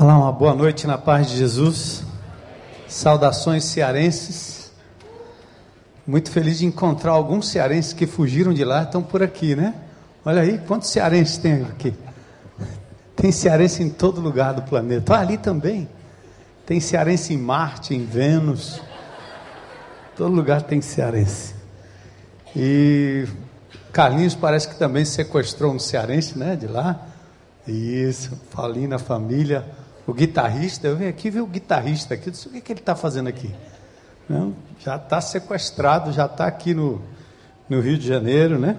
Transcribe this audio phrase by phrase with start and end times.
[0.00, 2.04] Olá, uma boa noite na paz de Jesus.
[2.86, 4.70] Saudações cearenses.
[6.06, 9.74] Muito feliz de encontrar alguns cearenses que fugiram de lá, estão por aqui, né?
[10.24, 11.92] Olha aí, quantos cearenses tem aqui?
[13.16, 15.16] Tem cearense em todo lugar do planeta.
[15.16, 15.88] Ah, ali também.
[16.64, 18.80] Tem cearense em Marte, em Vênus.
[20.16, 21.56] Todo lugar tem cearense.
[22.54, 23.26] E
[23.92, 26.54] Carlinhos parece que também sequestrou um cearense, né?
[26.54, 27.04] De lá.
[27.66, 29.66] Isso, Falinho na família
[30.08, 32.96] o guitarrista, eu vim aqui ver o guitarrista aqui, disse, o que, que ele está
[32.96, 33.54] fazendo aqui?
[34.26, 37.02] Não, já está sequestrado, já está aqui no,
[37.68, 38.78] no Rio de Janeiro, né?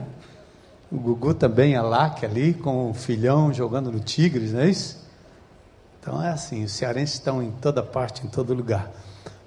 [0.91, 4.61] O Gugu também é lá, que é ali, com o filhão jogando no Tigres, não
[4.61, 5.07] é isso?
[6.01, 8.91] Então é assim, os cearenses estão em toda parte, em todo lugar.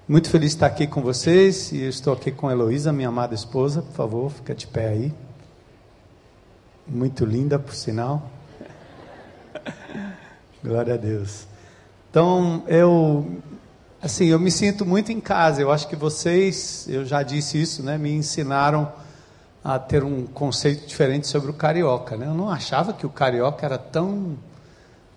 [0.07, 3.35] Muito feliz de estar aqui com vocês, e estou aqui com a Heloísa, minha amada
[3.35, 5.13] esposa, por favor, fica de pé aí.
[6.87, 8.31] Muito linda, por sinal.
[10.63, 11.51] Glória a Deus.
[12.13, 13.41] Então, eu
[13.99, 15.63] assim, eu me sinto muito em casa.
[15.63, 18.87] Eu acho que vocês, eu já disse isso, né, me ensinaram
[19.63, 22.27] a ter um conceito diferente sobre o carioca, né?
[22.27, 24.37] Eu não achava que o carioca era tão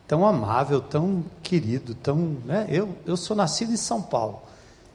[0.08, 2.66] tão amável, tão querido, tão, né?
[2.70, 4.40] Eu eu sou nascido em São Paulo.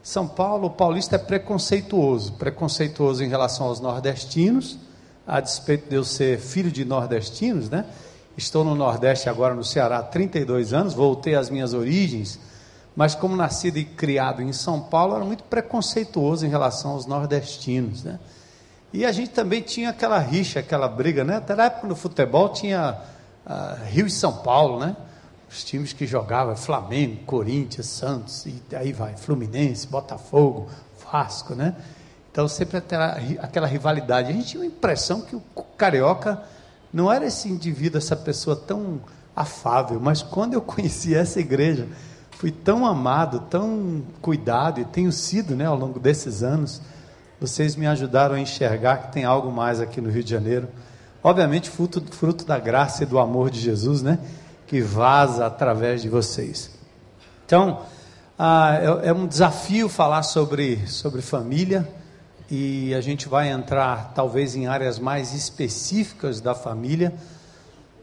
[0.02, 4.80] São Paulo, o paulista é preconceituoso, preconceituoso em relação aos nordestinos,
[5.28, 7.86] a despeito de eu ser filho de nordestinos, né?
[8.38, 12.40] Estou no Nordeste agora, no Ceará, há 32 anos, voltei às minhas origens,
[12.96, 18.04] mas como nascido e criado em São Paulo, era muito preconceituoso em relação aos nordestinos,
[18.04, 18.20] né?
[18.94, 21.38] E a gente também tinha aquela rixa, aquela briga, né?
[21.38, 22.98] Até na época no futebol tinha
[23.46, 24.96] uh, Rio e São Paulo, né?
[25.50, 30.70] Os times que jogavam, Flamengo, Corinthians, Santos, e aí vai, Fluminense, Botafogo,
[31.12, 31.76] Vasco, né?
[32.32, 34.30] Então sempre aquela, aquela rivalidade.
[34.30, 35.42] A gente tinha a impressão que o
[35.78, 36.42] carioca
[36.94, 39.00] não era esse indivíduo, essa pessoa tão
[39.36, 41.88] afável, mas quando eu conheci essa igreja,
[42.32, 46.82] fui tão amado, tão cuidado e tenho sido, né, ao longo desses anos.
[47.40, 50.68] Vocês me ajudaram a enxergar que tem algo mais aqui no Rio de Janeiro.
[51.24, 54.20] Obviamente, fruto, fruto da graça e do amor de Jesus, né,
[54.68, 56.72] que vaza através de vocês.
[57.46, 57.82] Então,
[58.38, 61.88] ah, é, é um desafio falar sobre, sobre família
[62.52, 67.14] e a gente vai entrar talvez em áreas mais específicas da família.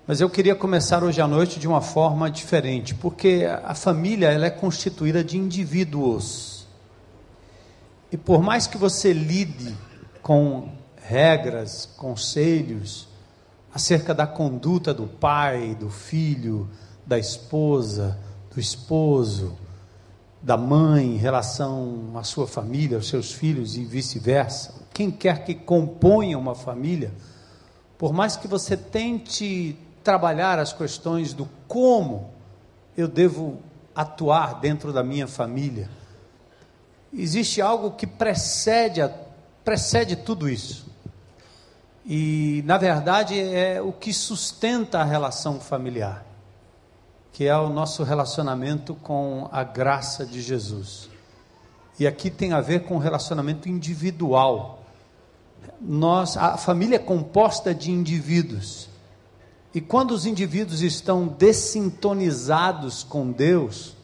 [0.06, 4.46] Mas eu queria começar hoje à noite de uma forma diferente, porque a família ela
[4.46, 6.66] é constituída de indivíduos.
[8.10, 9.76] E por mais que você lide
[10.22, 13.06] com regras, conselhos
[13.74, 16.66] acerca da conduta do pai, do filho,
[17.06, 18.18] da esposa,
[18.54, 19.58] do esposo,
[20.40, 24.74] da mãe em relação à sua família, aos seus filhos e vice-versa.
[24.92, 27.12] Quem quer que componha uma família,
[27.96, 32.30] por mais que você tente trabalhar as questões do como
[32.96, 33.58] eu devo
[33.94, 35.90] atuar dentro da minha família,
[37.12, 39.12] existe algo que precede, a,
[39.64, 40.86] precede tudo isso.
[42.06, 46.27] E, na verdade, é o que sustenta a relação familiar
[47.32, 51.08] que é o nosso relacionamento com a graça de Jesus.
[51.98, 54.82] E aqui tem a ver com o relacionamento individual.
[55.80, 58.88] Nós, a família é composta de indivíduos.
[59.74, 63.96] E quando os indivíduos estão dessintonizados com Deus,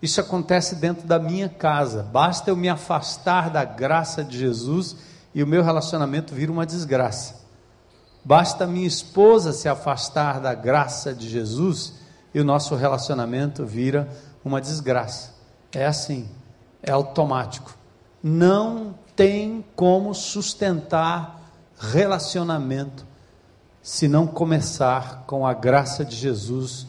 [0.00, 2.02] isso acontece dentro da minha casa.
[2.02, 4.96] Basta eu me afastar da graça de Jesus
[5.34, 7.40] e o meu relacionamento vira uma desgraça.
[8.24, 12.01] Basta minha esposa se afastar da graça de Jesus
[12.34, 14.08] e o nosso relacionamento vira
[14.44, 15.34] uma desgraça.
[15.72, 16.28] É assim,
[16.82, 17.76] é automático.
[18.22, 21.40] Não tem como sustentar
[21.78, 23.04] relacionamento
[23.82, 26.86] se não começar com a graça de Jesus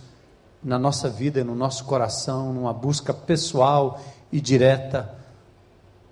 [0.64, 4.00] na nossa vida e no nosso coração, numa busca pessoal
[4.32, 5.14] e direta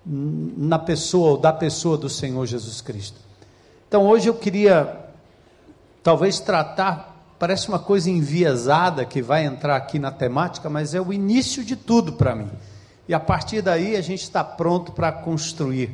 [0.04, 3.18] na pessoa ou da pessoa do Senhor Jesus Cristo.
[3.86, 5.00] Então hoje eu queria
[6.02, 7.11] talvez tratar
[7.42, 11.74] parece uma coisa enviesada que vai entrar aqui na temática, mas é o início de
[11.74, 12.48] tudo para mim.
[13.08, 15.90] E a partir daí a gente está pronto para construir.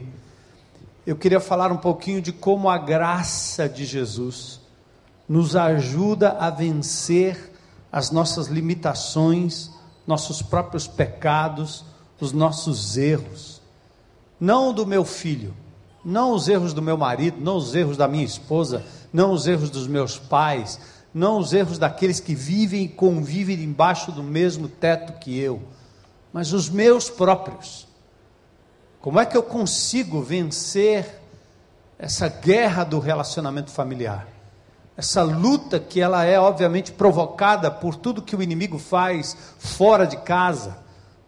[1.07, 4.61] Eu queria falar um pouquinho de como a graça de Jesus
[5.27, 7.51] nos ajuda a vencer
[7.91, 9.71] as nossas limitações,
[10.07, 11.83] nossos próprios pecados,
[12.21, 13.63] os nossos erros.
[14.39, 15.55] Não do meu filho,
[16.05, 19.71] não os erros do meu marido, não os erros da minha esposa, não os erros
[19.71, 20.79] dos meus pais,
[21.13, 25.63] não os erros daqueles que vivem e convivem embaixo do mesmo teto que eu,
[26.33, 27.87] mas os meus próprios.
[29.01, 31.21] Como é que eu consigo vencer
[31.99, 34.39] essa guerra do relacionamento familiar?
[34.99, 40.17] essa luta que ela é obviamente provocada por tudo que o inimigo faz fora de
[40.17, 40.77] casa,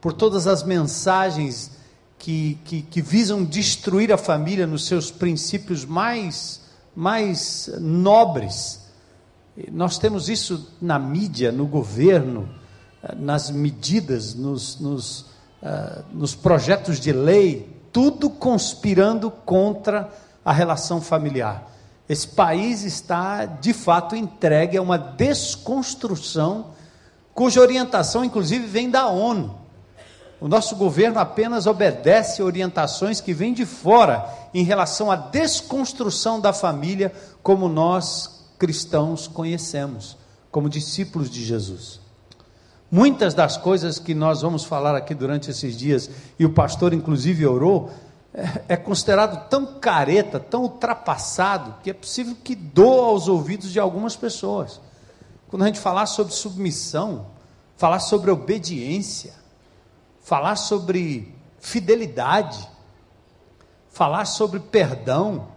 [0.01, 1.71] por todas as mensagens
[2.19, 6.63] que, que, que visam destruir a família nos seus princípios mais,
[6.97, 8.80] mais nobres.
[9.71, 12.49] Nós temos isso na mídia, no governo,
[13.17, 15.21] nas medidas, nos, nos,
[15.63, 20.09] uh, nos projetos de lei, tudo conspirando contra
[20.45, 21.71] a relação familiar.
[22.09, 26.73] Esse país está, de fato, entregue a uma desconstrução,
[27.33, 29.59] cuja orientação, inclusive, vem da ONU.
[30.41, 36.53] O nosso governo apenas obedece orientações que vêm de fora em relação à desconstrução da
[36.53, 40.19] família, como nós cristãos conhecemos,
[40.51, 41.99] como discípulos de Jesus.
[42.91, 47.47] Muitas das coisas que nós vamos falar aqui durante esses dias, e o pastor inclusive
[47.47, 47.91] orou,
[48.35, 53.81] é, é considerado tão careta, tão ultrapassado, que é possível que doa aos ouvidos de
[53.81, 54.79] algumas pessoas.
[55.49, 57.27] Quando a gente falar sobre submissão,
[57.77, 59.33] falar sobre obediência,
[60.21, 62.69] falar sobre fidelidade,
[63.89, 65.49] falar sobre perdão,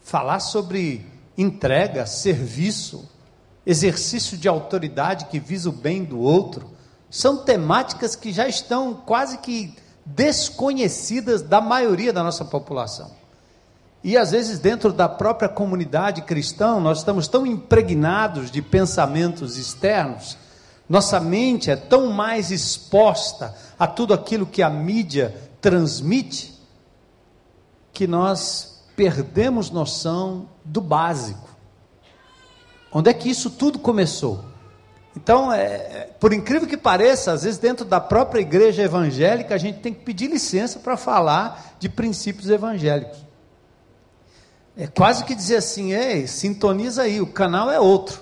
[0.00, 3.08] falar sobre entrega, serviço,
[3.64, 6.70] exercício de autoridade que visa o bem do outro,
[7.10, 9.74] são temáticas que já estão quase que
[10.04, 13.10] desconhecidas da maioria da nossa população.
[14.02, 20.36] E às vezes, dentro da própria comunidade cristã, nós estamos tão impregnados de pensamentos externos,
[20.88, 26.60] nossa mente é tão mais exposta a tudo aquilo que a mídia transmite,
[27.92, 28.71] que nós
[29.02, 31.50] perdemos noção do básico.
[32.92, 34.44] Onde é que isso tudo começou?
[35.16, 39.80] Então, é, por incrível que pareça, às vezes dentro da própria igreja evangélica, a gente
[39.80, 43.18] tem que pedir licença para falar de princípios evangélicos.
[44.76, 48.21] É quase que dizer assim, ei, sintoniza aí, o canal é outro.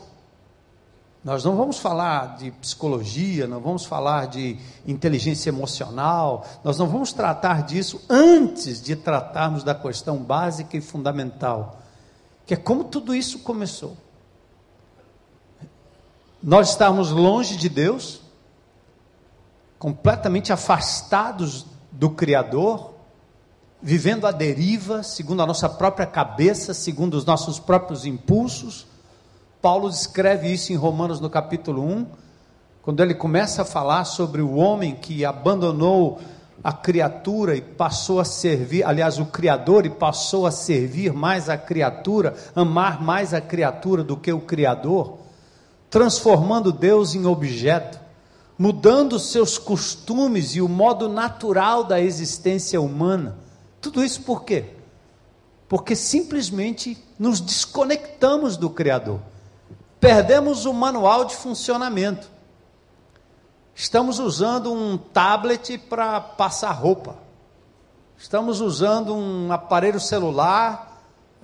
[1.23, 7.13] Nós não vamos falar de psicologia, não vamos falar de inteligência emocional, nós não vamos
[7.13, 11.83] tratar disso antes de tratarmos da questão básica e fundamental,
[12.47, 13.97] que é como tudo isso começou.
[16.43, 18.23] Nós estamos longe de Deus,
[19.79, 22.95] completamente afastados do Criador,
[23.83, 28.87] vivendo a deriva, segundo a nossa própria cabeça, segundo os nossos próprios impulsos.
[29.61, 32.07] Paulo descreve isso em Romanos no capítulo 1,
[32.83, 36.19] quando ele começa a falar sobre o homem que abandonou
[36.63, 41.57] a criatura e passou a servir, aliás, o Criador e passou a servir mais a
[41.57, 45.21] criatura, amar mais a criatura do que o Criador
[45.91, 47.99] transformando Deus em objeto,
[48.57, 53.37] mudando seus costumes e o modo natural da existência humana.
[53.81, 54.67] Tudo isso por quê?
[55.69, 59.21] Porque simplesmente nos desconectamos do Criador,
[60.01, 62.29] perdemos o manual de funcionamento.
[63.75, 67.17] Estamos usando um tablet para passar roupa,
[68.19, 70.91] estamos usando um aparelho celular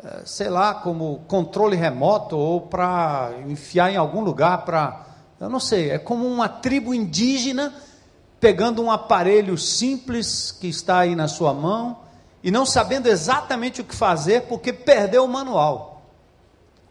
[0.03, 5.06] eh, sei lá, como controle remoto ou para enfiar em algum lugar para.
[5.41, 7.73] Eu não sei, é como uma tribo indígena
[8.38, 11.99] pegando um aparelho simples que está aí na sua mão
[12.43, 15.95] e não sabendo exatamente o que fazer porque perdeu o manual.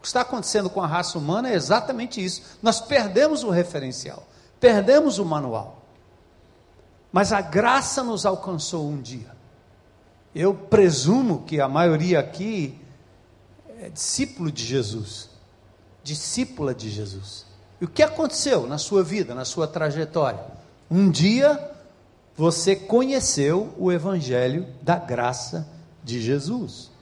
[0.06, 2.40] Que está acontecendo com a raça humana é exatamente isso.
[2.62, 4.24] Nós perdemos o referencial,
[4.60, 5.82] perdemos o manual.
[7.10, 9.34] Mas a graça nos alcançou um dia.
[10.32, 12.80] Eu presumo que a maioria aqui
[13.80, 15.28] é discípulo de Jesus,
[16.04, 17.44] discípula de Jesus.
[17.80, 20.38] E o que aconteceu na sua vida, na sua trajetória?
[20.88, 21.68] Um dia
[22.36, 25.66] você conheceu o Evangelho da graça
[26.04, 26.92] de Jesus.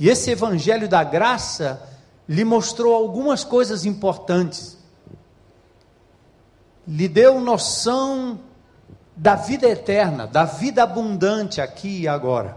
[0.00, 1.97] E esse Evangelho da graça
[2.28, 4.76] lhe mostrou algumas coisas importantes.
[6.86, 8.38] Lhe deu noção
[9.16, 12.56] da vida eterna, da vida abundante aqui e agora.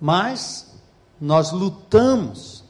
[0.00, 0.74] Mas
[1.20, 2.64] nós lutamos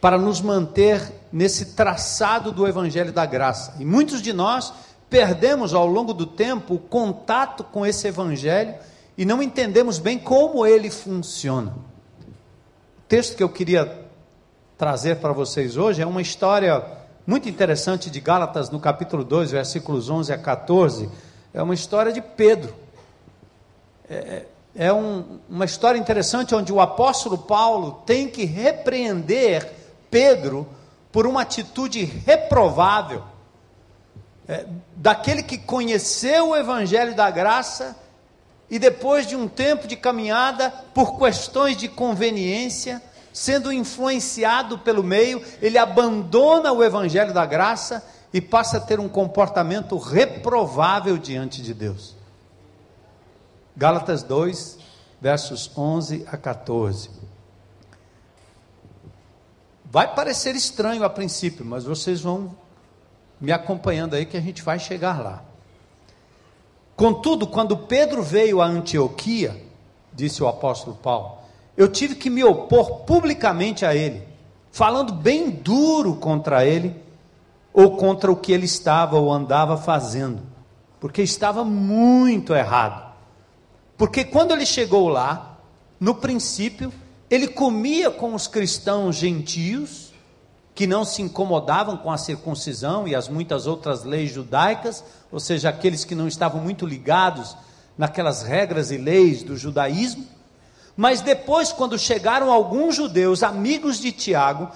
[0.00, 3.74] para nos manter nesse traçado do Evangelho da Graça.
[3.78, 4.72] E muitos de nós
[5.10, 8.76] perdemos ao longo do tempo o contato com esse Evangelho
[9.18, 11.72] e não entendemos bem como ele funciona.
[11.72, 13.99] O texto que eu queria
[14.80, 16.82] trazer para vocês hoje é uma história
[17.26, 21.10] muito interessante de Gálatas, no capítulo 2, versículos 11 a 14.
[21.52, 22.74] É uma história de Pedro.
[24.08, 29.70] É, é um, uma história interessante onde o apóstolo Paulo tem que repreender
[30.10, 30.66] Pedro
[31.12, 33.22] por uma atitude reprovável.
[34.48, 34.64] É,
[34.96, 37.94] daquele que conheceu o evangelho da graça
[38.70, 45.42] e depois de um tempo de caminhada, por questões de conveniência, sendo influenciado pelo meio,
[45.60, 51.74] ele abandona o evangelho da graça e passa a ter um comportamento reprovável diante de
[51.74, 52.16] Deus.
[53.76, 54.78] Gálatas 2,
[55.20, 57.10] versos 11 a 14.
[59.84, 62.54] Vai parecer estranho a princípio, mas vocês vão
[63.40, 65.42] me acompanhando aí que a gente vai chegar lá.
[66.94, 69.60] Contudo, quando Pedro veio a Antioquia,
[70.12, 71.39] disse o apóstolo Paulo,
[71.80, 74.22] eu tive que me opor publicamente a ele,
[74.70, 76.94] falando bem duro contra ele,
[77.72, 80.42] ou contra o que ele estava ou andava fazendo,
[81.00, 83.14] porque estava muito errado.
[83.96, 85.56] Porque quando ele chegou lá,
[85.98, 86.92] no princípio,
[87.30, 90.12] ele comia com os cristãos gentios,
[90.74, 95.70] que não se incomodavam com a circuncisão e as muitas outras leis judaicas, ou seja,
[95.70, 97.56] aqueles que não estavam muito ligados
[97.96, 100.39] naquelas regras e leis do judaísmo.
[101.00, 104.68] Mas depois, quando chegaram alguns judeus, amigos de Tiago,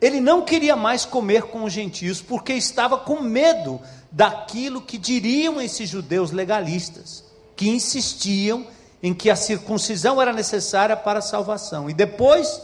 [0.00, 5.60] ele não queria mais comer com os gentios, porque estava com medo daquilo que diriam
[5.60, 7.24] esses judeus legalistas,
[7.56, 8.64] que insistiam
[9.02, 11.90] em que a circuncisão era necessária para a salvação.
[11.90, 12.62] E depois,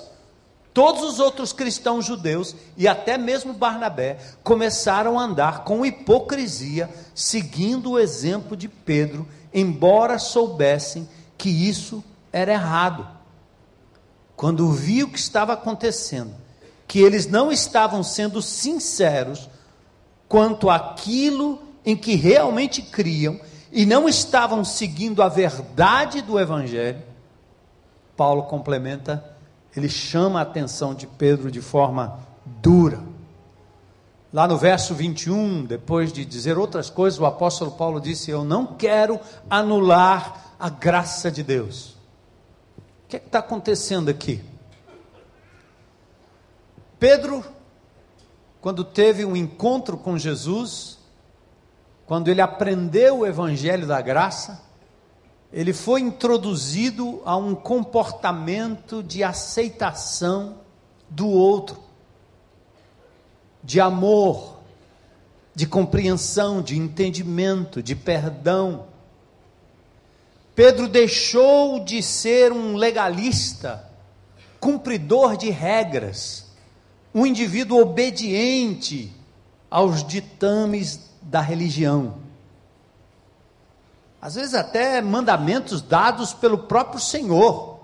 [0.72, 7.90] todos os outros cristãos judeus, e até mesmo Barnabé, começaram a andar com hipocrisia, seguindo
[7.90, 13.06] o exemplo de Pedro, embora soubessem que isso era errado.
[14.36, 16.34] Quando viu o que estava acontecendo,
[16.86, 19.48] que eles não estavam sendo sinceros
[20.28, 23.38] quanto àquilo em que realmente criam
[23.72, 27.02] e não estavam seguindo a verdade do Evangelho,
[28.16, 29.24] Paulo complementa,
[29.76, 33.00] ele chama a atenção de Pedro de forma dura.
[34.32, 38.66] Lá no verso 21, depois de dizer outras coisas, o apóstolo Paulo disse: Eu não
[38.66, 39.18] quero
[39.48, 41.99] anular a graça de Deus.
[43.10, 44.40] Que é está acontecendo aqui?
[46.96, 47.44] Pedro,
[48.60, 50.96] quando teve um encontro com Jesus,
[52.06, 54.62] quando ele aprendeu o evangelho da graça,
[55.52, 60.58] ele foi introduzido a um comportamento de aceitação
[61.08, 61.82] do outro,
[63.60, 64.60] de amor,
[65.52, 68.86] de compreensão, de entendimento, de perdão.
[70.54, 73.88] Pedro deixou de ser um legalista,
[74.58, 76.46] cumpridor de regras,
[77.14, 79.12] um indivíduo obediente
[79.70, 82.18] aos ditames da religião.
[84.20, 87.80] Às vezes, até mandamentos dados pelo próprio Senhor.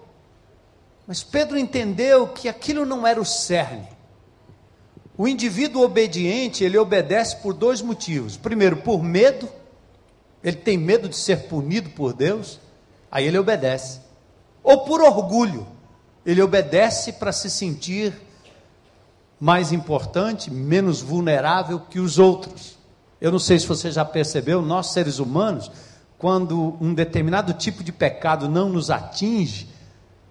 [1.06, 3.88] Mas Pedro entendeu que aquilo não era o cerne.
[5.16, 8.36] O indivíduo obediente, ele obedece por dois motivos.
[8.36, 9.48] Primeiro, por medo,
[10.46, 12.60] ele tem medo de ser punido por Deus,
[13.10, 14.00] aí ele obedece.
[14.62, 15.66] Ou por orgulho,
[16.24, 18.14] ele obedece para se sentir
[19.40, 22.78] mais importante, menos vulnerável que os outros.
[23.20, 25.68] Eu não sei se você já percebeu, nós seres humanos,
[26.16, 29.68] quando um determinado tipo de pecado não nos atinge,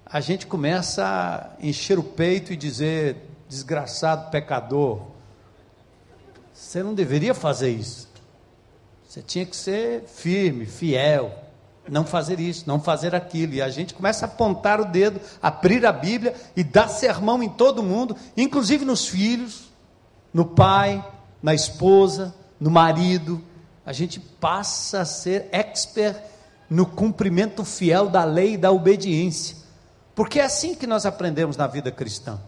[0.05, 3.17] a gente começa a encher o peito e dizer:
[3.50, 5.01] desgraçado pecador,
[6.53, 8.04] você não deveria fazer isso.
[9.07, 11.33] Você tinha que ser firme, fiel,
[11.88, 13.53] não fazer isso, não fazer aquilo.
[13.53, 17.50] E a gente começa a apontar o dedo, abrir a Bíblia e dar sermão em
[17.50, 19.69] todo mundo, inclusive nos filhos,
[20.33, 21.03] no pai,
[21.41, 23.41] na esposa, no marido,
[23.85, 26.17] a gente passa a ser expert
[26.69, 29.57] no cumprimento fiel da lei e da obediência.
[30.15, 32.39] Porque é assim que nós aprendemos na vida cristã.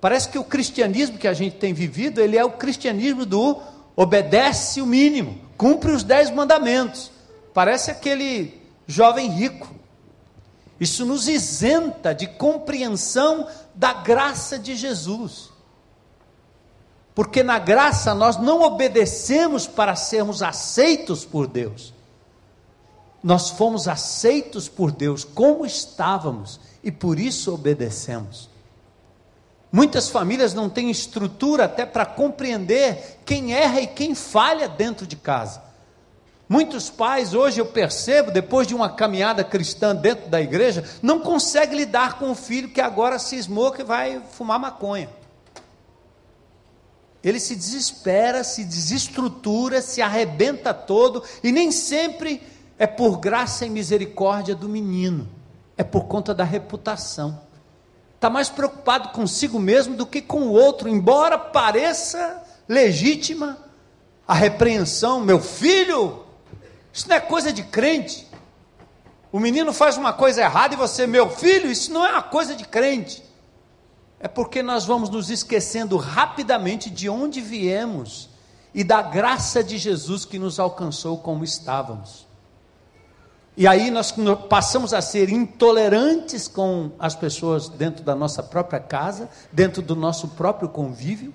[0.00, 3.60] Parece que o cristianismo que a gente tem vivido, ele é o cristianismo do
[3.94, 7.10] obedece o mínimo, cumpre os dez mandamentos.
[7.52, 9.68] Parece aquele jovem rico.
[10.78, 15.50] Isso nos isenta de compreensão da graça de Jesus.
[17.14, 21.94] Porque na graça nós não obedecemos para sermos aceitos por Deus.
[23.22, 28.50] Nós fomos aceitos por Deus como estávamos e por isso obedecemos.
[29.74, 35.16] Muitas famílias não têm estrutura até para compreender quem erra e quem falha dentro de
[35.16, 35.60] casa.
[36.48, 41.78] Muitos pais, hoje eu percebo, depois de uma caminhada cristã dentro da igreja, não conseguem
[41.78, 45.08] lidar com o filho que agora cismou que vai fumar maconha
[47.24, 52.42] ele se desespera, se desestrutura, se arrebenta todo, e nem sempre
[52.78, 55.26] é por graça e misericórdia do menino,
[55.74, 57.40] é por conta da reputação.
[58.24, 63.58] Está mais preocupado consigo mesmo do que com o outro, embora pareça legítima
[64.26, 65.20] a repreensão.
[65.20, 66.24] Meu filho,
[66.90, 68.26] isso não é coisa de crente.
[69.30, 72.56] O menino faz uma coisa errada e você, meu filho, isso não é uma coisa
[72.56, 73.22] de crente.
[74.18, 78.30] é porque nós vamos nos esquecendo rapidamente de onde viemos
[78.72, 82.26] e da graça de Jesus que nos alcançou como estávamos.
[83.56, 84.12] E aí nós
[84.48, 90.28] passamos a ser intolerantes com as pessoas dentro da nossa própria casa, dentro do nosso
[90.28, 91.32] próprio convívio.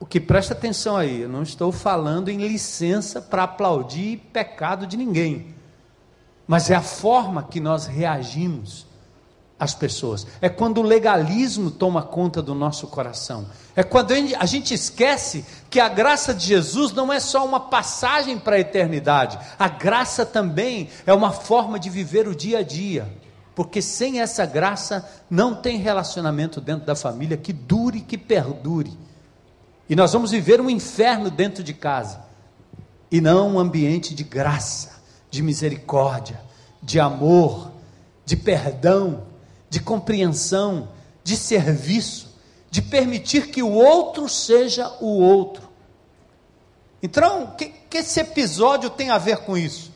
[0.00, 4.96] O que presta atenção aí, eu não estou falando em licença para aplaudir pecado de
[4.96, 5.54] ninguém,
[6.46, 8.86] mas é a forma que nós reagimos
[9.62, 10.26] as pessoas.
[10.40, 13.46] É quando o legalismo toma conta do nosso coração.
[13.76, 18.40] É quando a gente esquece que a graça de Jesus não é só uma passagem
[18.40, 19.38] para a eternidade.
[19.56, 23.08] A graça também é uma forma de viver o dia a dia.
[23.54, 28.98] Porque sem essa graça não tem relacionamento dentro da família que dure, que perdure.
[29.88, 32.20] E nós vamos viver um inferno dentro de casa.
[33.12, 35.00] E não um ambiente de graça,
[35.30, 36.40] de misericórdia,
[36.82, 37.70] de amor,
[38.26, 39.30] de perdão,
[39.72, 40.90] de compreensão,
[41.24, 42.28] de serviço,
[42.70, 45.66] de permitir que o outro seja o outro.
[47.02, 49.90] Então, o que, que esse episódio tem a ver com isso?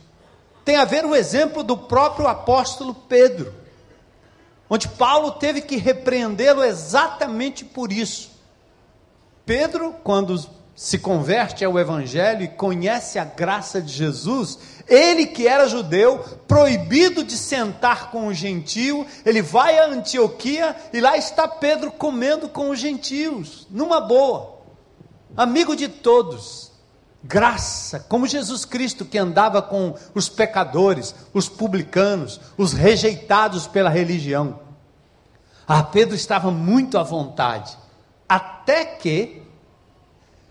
[0.65, 3.53] Tem a ver o exemplo do próprio apóstolo Pedro,
[4.71, 8.31] onde Paulo teve que repreendê-lo exatamente por isso.
[9.45, 10.43] Pedro, quando
[10.77, 17.25] se converte ao Evangelho e conhece a graça de Jesus, ele que era judeu, proibido
[17.25, 22.69] de sentar com o gentio, ele vai a Antioquia e lá está Pedro comendo com
[22.69, 24.61] os gentios, numa boa,
[25.35, 26.71] amigo de todos,
[27.25, 34.61] graça, como Jesus Cristo que andava com os pecadores, os publicanos, os rejeitados pela religião.
[35.67, 37.77] Ah, Pedro estava muito à vontade,
[38.29, 39.46] até que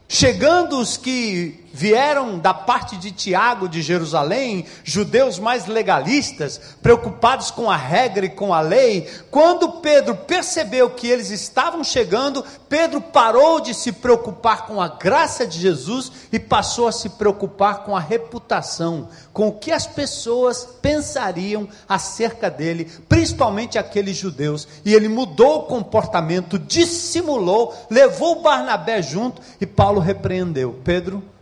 [0.08, 7.70] Chegando os que vieram da parte de Tiago de Jerusalém, judeus mais legalistas, preocupados com
[7.70, 13.60] a regra e com a lei, quando Pedro percebeu que eles estavam chegando, Pedro parou
[13.60, 18.00] de se preocupar com a graça de Jesus e passou a se preocupar com a
[18.00, 24.66] reputação, com o que as pessoas pensariam acerca dele, principalmente aqueles judeus.
[24.86, 31.35] E ele mudou o comportamento, dissimulou, levou Barnabé junto e Paulo repreendeu: Pedro,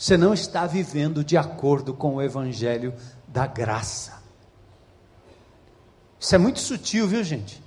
[0.00, 2.94] você não está vivendo de acordo com o evangelho
[3.28, 4.14] da graça.
[6.18, 7.62] Isso é muito sutil, viu, gente?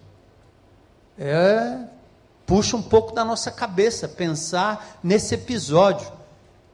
[1.15, 1.77] É,
[2.43, 6.11] puxa um pouco da nossa cabeça pensar nesse episódio,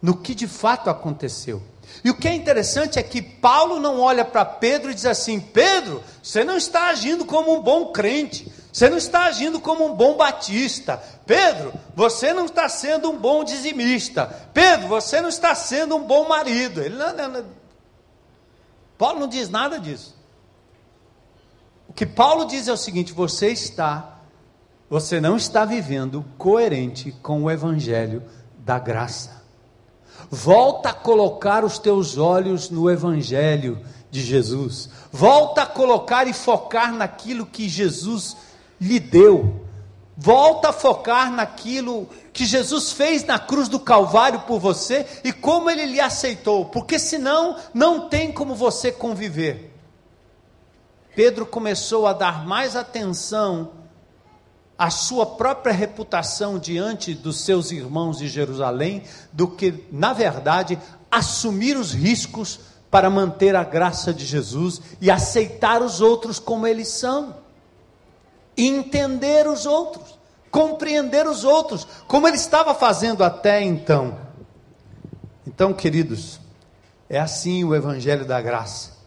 [0.01, 1.61] no que de fato aconteceu.
[2.05, 5.41] E o que é interessante é que Paulo não olha para Pedro e diz assim:
[5.41, 9.95] Pedro, você não está agindo como um bom crente, você não está agindo como um
[9.95, 11.01] bom batista.
[11.25, 14.27] Pedro, você não está sendo um bom dizimista.
[14.53, 16.82] Pedro, você não está sendo um bom marido.
[16.82, 17.45] Ele não, não, não.
[18.97, 20.15] Paulo não diz nada disso.
[21.88, 24.19] O que Paulo diz é o seguinte: você está,
[24.88, 28.23] você não está vivendo coerente com o evangelho
[28.60, 29.41] da graça.
[30.29, 34.89] Volta a colocar os teus olhos no evangelho de Jesus.
[35.12, 38.38] Volta a colocar e focar naquilo que Jesus
[38.79, 39.65] lhe deu.
[40.21, 45.69] Volta a focar naquilo que Jesus fez na cruz do Calvário por você e como
[45.69, 49.73] ele lhe aceitou, porque senão não tem como você conviver.
[51.15, 53.71] Pedro começou a dar mais atenção
[54.77, 60.77] à sua própria reputação diante dos seus irmãos de Jerusalém do que, na verdade,
[61.09, 62.59] assumir os riscos
[62.91, 67.35] para manter a graça de Jesus e aceitar os outros como eles são
[68.67, 70.17] entender os outros,
[70.51, 74.17] compreender os outros, como ele estava fazendo até então.
[75.45, 76.39] Então, queridos,
[77.09, 78.97] é assim o Evangelho da Graça.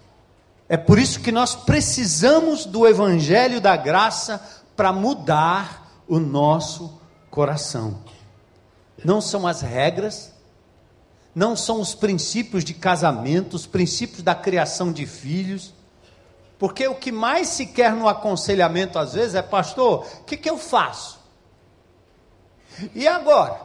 [0.68, 4.42] É por isso que nós precisamos do Evangelho da Graça
[4.74, 6.98] para mudar o nosso
[7.30, 7.98] coração.
[9.04, 10.32] Não são as regras,
[11.34, 15.72] não são os princípios de casamento, os princípios da criação de filhos,
[16.62, 20.48] porque o que mais se quer no aconselhamento às vezes é, pastor, o que, que
[20.48, 21.18] eu faço?
[22.94, 23.60] E agora?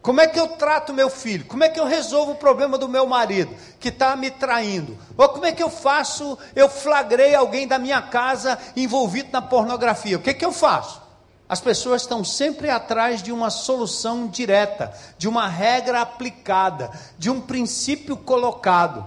[0.00, 1.44] Como é que eu trato meu filho?
[1.44, 4.96] Como é que eu resolvo o problema do meu marido que está me traindo?
[5.18, 6.38] Ou como é que eu faço?
[6.56, 10.16] Eu flagrei alguém da minha casa envolvido na pornografia.
[10.16, 11.02] O que, que eu faço?
[11.46, 17.38] As pessoas estão sempre atrás de uma solução direta, de uma regra aplicada, de um
[17.38, 19.04] princípio colocado.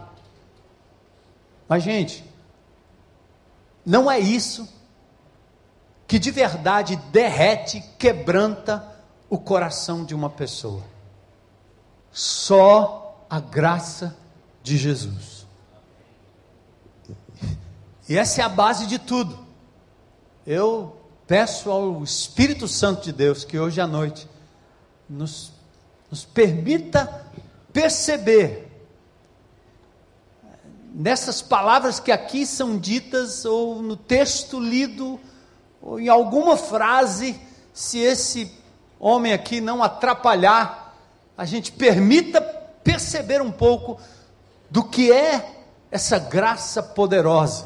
[1.68, 2.32] Mas, gente,
[3.86, 4.68] não é isso
[6.08, 8.88] que de verdade derrete, quebranta
[9.30, 10.84] o coração de uma pessoa.
[12.12, 14.16] Só a graça
[14.62, 15.48] de Jesus.
[18.08, 19.40] E essa é a base de tudo.
[20.46, 24.28] eu peço ao Espírito Santo de Deus que hoje à noite
[25.10, 25.52] nos,
[26.12, 27.26] nos permita
[27.72, 28.63] perceber
[30.94, 35.20] nessas palavras que aqui são ditas, ou no texto lido,
[35.82, 37.40] ou em alguma frase,
[37.74, 38.52] se esse
[39.00, 40.96] homem aqui não atrapalhar,
[41.36, 42.40] a gente permita
[42.84, 44.00] perceber um pouco
[44.70, 47.66] do que é essa graça poderosa,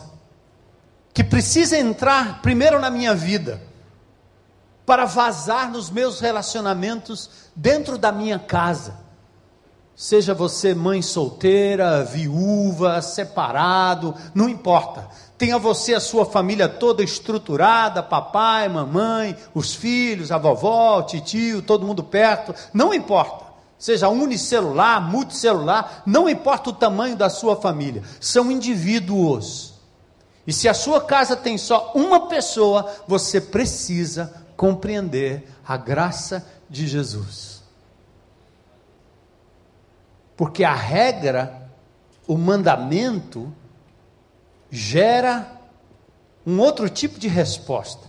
[1.13, 3.61] que precisa entrar primeiro na minha vida,
[4.85, 9.06] para vazar nos meus relacionamentos dentro da minha casa
[9.99, 15.09] Seja você mãe solteira, viúva, separado, não importa.
[15.39, 21.63] Tenha você a sua família toda estruturada, papai, mamãe, os filhos, a vovó, o tio,
[21.63, 23.45] todo mundo perto, não importa.
[23.79, 29.73] Seja unicelular, multicelular, não importa o tamanho da sua família, são indivíduos.
[30.45, 36.85] E se a sua casa tem só uma pessoa, você precisa compreender a graça de
[36.85, 37.56] Jesus.
[40.37, 41.67] Porque a regra,
[42.27, 43.51] o mandamento,
[44.69, 45.51] gera
[46.45, 48.07] um outro tipo de resposta.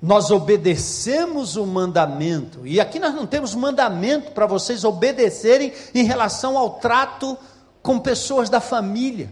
[0.00, 6.56] Nós obedecemos o mandamento, e aqui nós não temos mandamento para vocês obedecerem em relação
[6.56, 7.36] ao trato
[7.82, 9.30] com pessoas da família.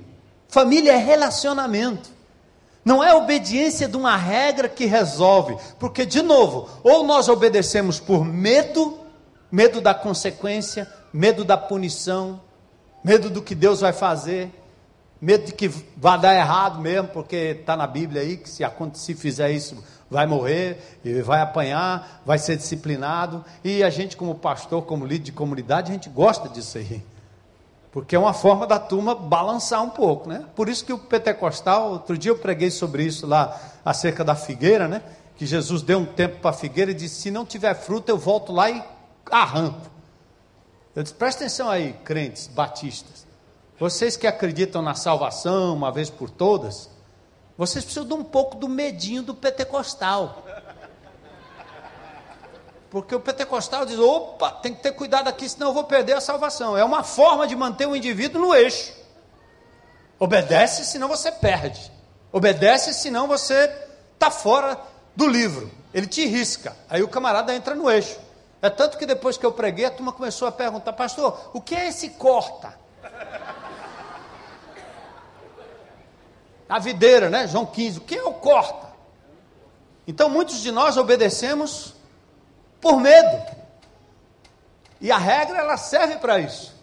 [0.48, 2.10] Família é relacionamento.
[2.84, 8.24] Não é obediência de uma regra que resolve, porque, de novo, ou nós obedecemos por
[8.24, 8.98] medo,
[9.50, 12.38] medo da consequência, medo da punição,
[13.02, 14.52] medo do que Deus vai fazer,
[15.18, 19.14] medo de que vai dar errado mesmo, porque está na Bíblia aí que se acontecer,
[19.14, 23.42] fizer isso, vai morrer, vai apanhar, vai ser disciplinado.
[23.64, 27.02] E a gente, como pastor, como líder de comunidade, a gente gosta disso aí.
[27.90, 30.44] Porque é uma forma da turma balançar um pouco, né?
[30.54, 34.86] Por isso que o pentecostal, outro dia eu preguei sobre isso lá, acerca da figueira,
[34.86, 35.00] né?
[35.38, 38.18] Que Jesus deu um tempo para a figueira e disse: se não tiver fruta, eu
[38.18, 38.84] volto lá e
[39.30, 39.95] arranco.
[40.96, 43.26] Eu disse: presta atenção aí, crentes batistas.
[43.78, 46.88] Vocês que acreditam na salvação uma vez por todas,
[47.58, 50.42] vocês precisam de um pouco do medinho do pentecostal.
[52.90, 56.20] Porque o pentecostal diz: opa, tem que ter cuidado aqui, senão eu vou perder a
[56.20, 56.78] salvação.
[56.78, 58.94] É uma forma de manter o indivíduo no eixo.
[60.18, 61.92] Obedece, senão você perde.
[62.32, 63.70] Obedece, senão você
[64.14, 64.80] está fora
[65.14, 65.70] do livro.
[65.92, 66.74] Ele te risca.
[66.88, 68.18] Aí o camarada entra no eixo.
[68.66, 71.74] É tanto que depois que eu preguei, a turma começou a perguntar, pastor, o que
[71.74, 72.74] é esse corta?
[76.68, 77.46] A videira, né?
[77.46, 78.88] João 15, o que é o corta?
[80.06, 81.94] Então muitos de nós obedecemos
[82.80, 83.40] por medo.
[85.00, 86.74] E a regra ela serve para isso.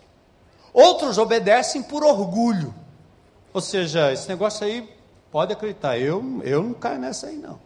[0.74, 2.74] Outros obedecem por orgulho.
[3.54, 4.90] Ou seja, esse negócio aí,
[5.32, 7.60] pode acreditar, eu, eu não caio nessa aí não.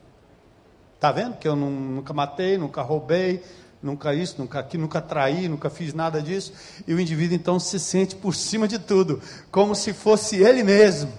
[0.99, 3.43] Tá vendo que eu não, nunca matei, nunca roubei,
[3.81, 6.53] nunca isso, nunca aquilo, nunca traí, nunca fiz nada disso.
[6.87, 11.11] E o indivíduo então se sente por cima de tudo, como se fosse ele mesmo,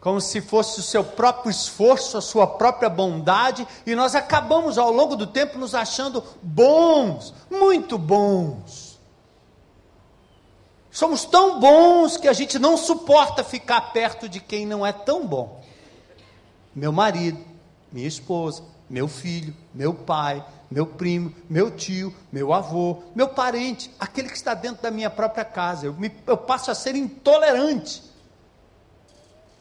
[0.00, 4.92] como se fosse o seu próprio esforço, a sua própria bondade, e nós acabamos ao
[4.92, 8.88] longo do tempo nos achando bons, muito bons.
[10.90, 15.26] Somos tão bons que a gente não suporta ficar perto de quem não é tão
[15.26, 15.62] bom.
[16.74, 17.38] Meu marido,
[17.92, 24.28] minha esposa, meu filho, meu pai, meu primo, meu tio, meu avô, meu parente, aquele
[24.28, 25.86] que está dentro da minha própria casa.
[25.86, 28.02] Eu, me, eu passo a ser intolerante.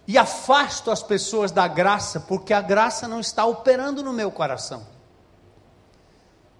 [0.07, 4.85] E afasto as pessoas da graça, porque a graça não está operando no meu coração.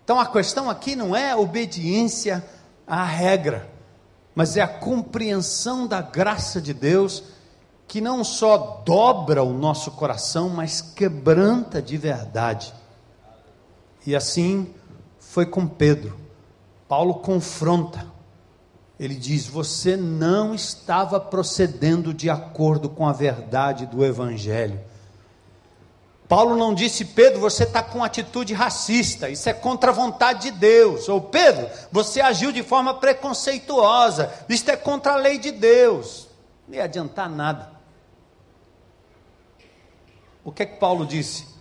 [0.04, 2.46] Então a questão aqui não é obediência
[2.86, 3.70] à regra,
[4.34, 7.24] mas é a compreensão da graça de Deus
[7.88, 12.74] que não só dobra o nosso coração, mas quebranta de verdade.
[14.06, 14.74] E assim
[15.20, 16.20] foi com Pedro.
[16.88, 18.06] Paulo confronta.
[19.00, 24.80] Ele diz: Você não estava procedendo de acordo com a verdade do Evangelho.
[26.28, 30.58] Paulo não disse, Pedro, você está com atitude racista, isso é contra a vontade de
[30.58, 31.08] Deus.
[31.08, 36.28] Ou Pedro, você agiu de forma preconceituosa, isso é contra a lei de Deus.
[36.68, 37.77] Não ia adiantar nada.
[40.48, 41.58] O que é que Paulo disse?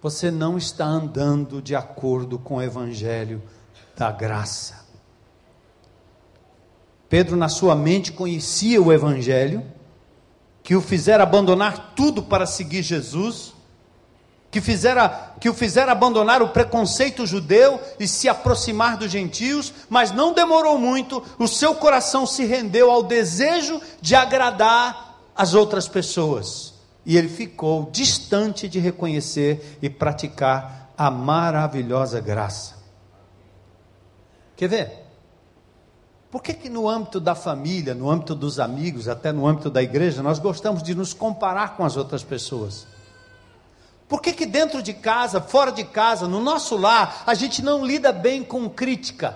[0.00, 3.42] você não está andando de acordo com o evangelho
[3.96, 4.86] da graça.
[7.08, 9.64] Pedro, na sua mente, conhecia o evangelho,
[10.62, 13.54] que o fizera abandonar tudo para seguir Jesus,
[14.50, 20.12] que, fizera, que o fizera abandonar o preconceito judeu e se aproximar dos gentios, mas
[20.12, 26.67] não demorou muito, o seu coração se rendeu ao desejo de agradar as outras pessoas.
[27.08, 32.76] E ele ficou distante de reconhecer e praticar a maravilhosa graça.
[34.54, 35.06] Quer ver?
[36.30, 39.82] Por que, que no âmbito da família, no âmbito dos amigos, até no âmbito da
[39.82, 42.86] igreja, nós gostamos de nos comparar com as outras pessoas?
[44.06, 47.86] Por que, que dentro de casa, fora de casa, no nosso lar, a gente não
[47.86, 49.34] lida bem com crítica?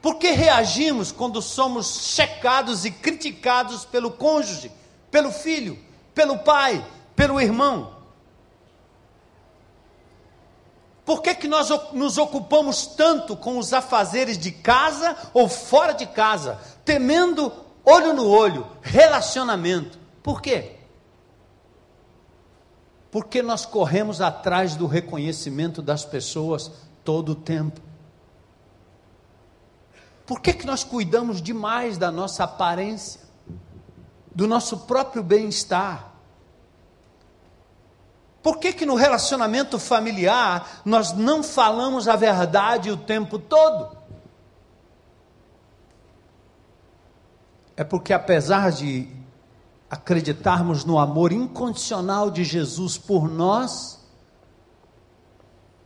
[0.00, 4.79] Por que reagimos quando somos checados e criticados pelo cônjuge,
[5.10, 5.78] pelo filho,
[6.14, 6.84] pelo pai,
[7.16, 8.00] pelo irmão?
[11.04, 16.06] Por que, que nós nos ocupamos tanto com os afazeres de casa ou fora de
[16.06, 17.52] casa, temendo
[17.84, 19.98] olho no olho, relacionamento?
[20.22, 20.76] Por quê?
[23.10, 26.70] Porque nós corremos atrás do reconhecimento das pessoas
[27.02, 27.80] todo o tempo.
[30.24, 33.20] Por que, que nós cuidamos demais da nossa aparência,
[34.34, 36.10] do nosso próprio bem-estar?
[38.42, 43.96] Por que, que no relacionamento familiar nós não falamos a verdade o tempo todo?
[47.76, 49.08] É porque, apesar de
[49.90, 53.98] acreditarmos no amor incondicional de Jesus por nós,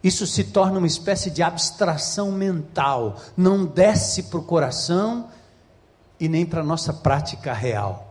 [0.02, 5.28] isso se torna uma espécie de abstração mental, não desce para o coração
[6.20, 8.03] e nem para a nossa prática real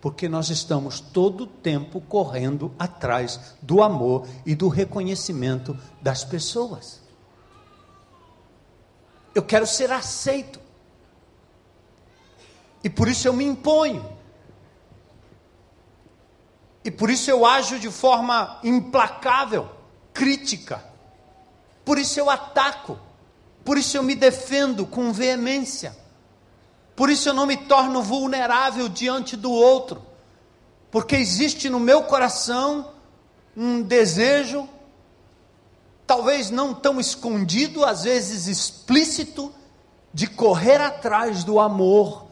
[0.00, 7.00] porque nós estamos todo o tempo correndo atrás do amor e do reconhecimento das pessoas.
[9.34, 10.58] Eu quero ser aceito.
[12.82, 14.18] E por isso eu me imponho.
[16.82, 19.68] E por isso eu ajo de forma implacável,
[20.14, 20.82] crítica.
[21.84, 22.98] Por isso eu ataco.
[23.62, 25.94] Por isso eu me defendo com veemência.
[27.00, 30.02] Por isso eu não me torno vulnerável diante do outro,
[30.90, 32.90] porque existe no meu coração
[33.56, 34.68] um desejo,
[36.06, 39.50] talvez não tão escondido, às vezes explícito,
[40.12, 42.26] de correr atrás do amor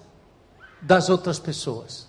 [0.82, 2.06] das outras pessoas,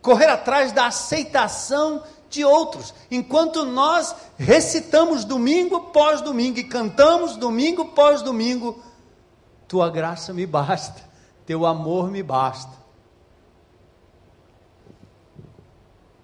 [0.00, 7.82] correr atrás da aceitação de outros, enquanto nós recitamos domingo após domingo e cantamos domingo
[7.82, 8.80] após domingo,
[9.66, 11.09] tua graça me basta
[11.50, 12.70] teu amor me basta.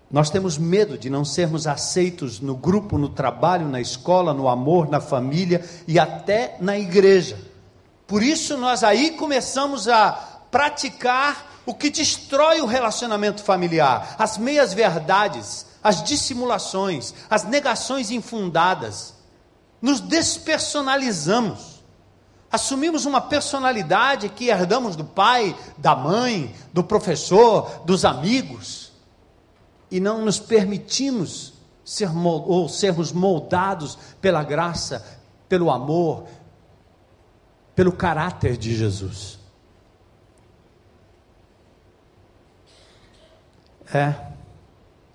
[0.08, 4.88] Nós temos medo de não sermos aceitos no grupo, no trabalho, na escola, no amor,
[4.88, 7.36] na família e até na igreja.
[8.06, 10.12] Por isso nós aí começamos a
[10.48, 19.12] praticar o que destrói o relacionamento familiar, as meias verdades, as dissimulações, as negações infundadas.
[19.82, 21.75] Nos despersonalizamos.
[22.50, 28.92] Assumimos uma personalidade que herdamos do pai, da mãe, do professor, dos amigos,
[29.90, 31.54] e não nos permitimos
[31.84, 35.04] ser, ou sermos moldados pela graça,
[35.48, 36.26] pelo amor,
[37.74, 39.38] pelo caráter de Jesus.
[43.92, 44.35] É.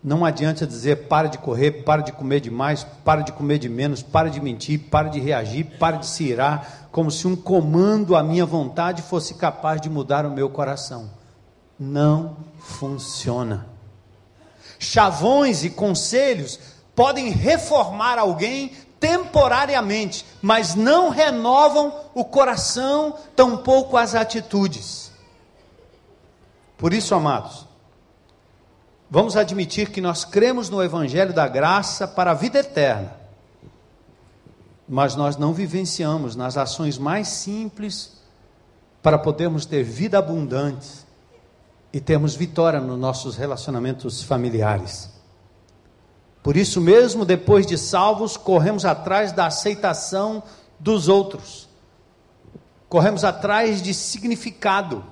[0.04, 4.02] Não adianta dizer para de correr, para de comer demais, para de comer de menos,
[4.02, 8.24] para de mentir, para de reagir, para de se irar, como se um comando à
[8.24, 11.12] minha vontade fosse capaz de mudar o meu coração.
[11.80, 13.68] Não funciona.
[14.80, 16.60] Chavões e conselhos
[16.96, 25.12] podem reformar alguém temporariamente, mas não renovam o coração, tampouco as atitudes.
[26.76, 27.68] Por isso, amados,
[29.12, 33.14] vamos admitir que nós cremos no Evangelho da graça para a vida eterna,
[34.88, 38.22] mas nós não vivenciamos nas ações mais simples
[39.04, 40.88] para podermos ter vida abundante
[41.92, 45.12] e termos vitória nos nossos relacionamentos familiares.
[46.42, 50.42] Por isso mesmo, depois de salvos, corremos atrás da aceitação
[50.80, 51.68] dos outros,
[52.88, 55.04] corremos atrás de significado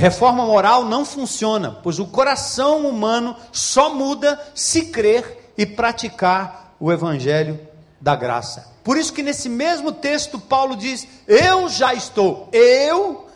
[0.00, 6.90] Reforma moral não funciona, pois o coração humano só muda se crer e praticar o
[6.90, 7.60] evangelho
[8.00, 8.72] da graça.
[8.82, 13.26] Por isso que nesse mesmo texto Paulo diz: "Eu já estou, eu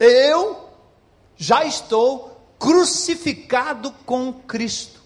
[0.00, 0.70] eu
[1.36, 5.02] já estou crucificado com Cristo.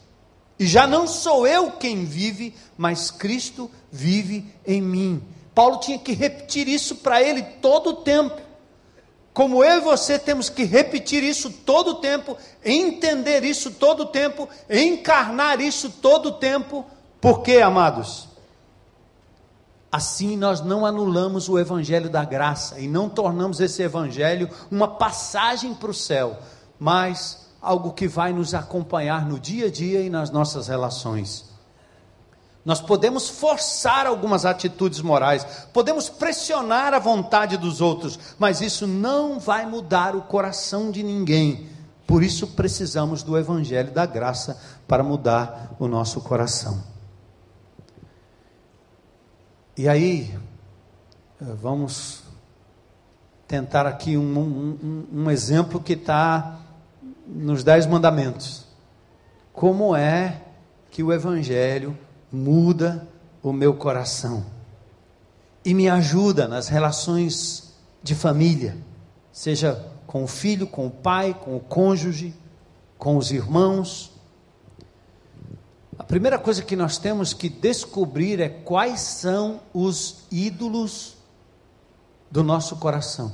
[0.56, 5.20] E já não sou eu quem vive, mas Cristo vive em mim."
[5.52, 8.53] Paulo tinha que repetir isso para ele todo o tempo.
[9.34, 14.06] Como eu e você temos que repetir isso todo o tempo, entender isso todo o
[14.06, 16.86] tempo, encarnar isso todo o tempo,
[17.20, 18.28] porque, amados,
[19.90, 25.74] assim nós não anulamos o evangelho da graça e não tornamos esse evangelho uma passagem
[25.74, 26.38] para o céu,
[26.78, 31.53] mas algo que vai nos acompanhar no dia a dia e nas nossas relações.
[32.64, 39.38] Nós podemos forçar algumas atitudes morais, podemos pressionar a vontade dos outros, mas isso não
[39.38, 41.68] vai mudar o coração de ninguém.
[42.06, 46.82] Por isso precisamos do Evangelho da Graça para mudar o nosso coração.
[49.76, 50.34] E aí,
[51.42, 52.22] eh, vamos
[53.46, 56.60] tentar aqui um, um, um exemplo que está
[57.26, 58.64] nos Dez Mandamentos.
[59.52, 60.40] Como é
[60.90, 61.98] que o Evangelho
[62.34, 63.06] muda
[63.42, 64.44] o meu coração
[65.64, 68.76] e me ajuda nas relações de família,
[69.32, 72.34] seja com o filho, com o pai, com o cônjuge,
[72.98, 74.12] com os irmãos.
[75.98, 81.16] A primeira coisa que nós temos que descobrir é quais são os ídolos
[82.30, 83.32] do nosso coração.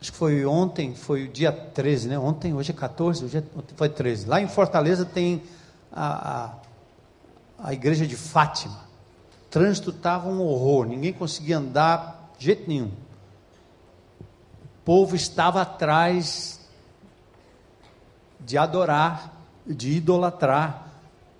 [0.00, 2.18] Acho que foi ontem, foi o dia 13, né?
[2.18, 3.42] Ontem, hoje é 14, hoje é,
[3.76, 4.26] foi 13.
[4.26, 5.42] Lá em Fortaleza tem
[5.96, 6.50] a,
[7.58, 8.84] a, a igreja de Fátima.
[9.46, 12.92] O trânsito estava um horror, ninguém conseguia andar de jeito nenhum.
[14.20, 16.60] O povo estava atrás
[18.38, 19.32] de adorar,
[19.66, 20.86] de idolatrar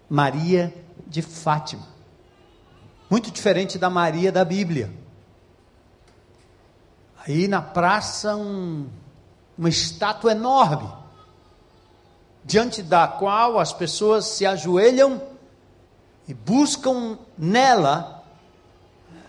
[0.08, 0.74] Maria
[1.06, 1.86] de Fátima.
[3.10, 4.90] Muito diferente da Maria da Bíblia.
[7.24, 8.88] Aí na praça, um,
[9.56, 11.05] uma estátua enorme
[12.46, 15.20] diante da qual as pessoas se ajoelham
[16.28, 18.24] e buscam nela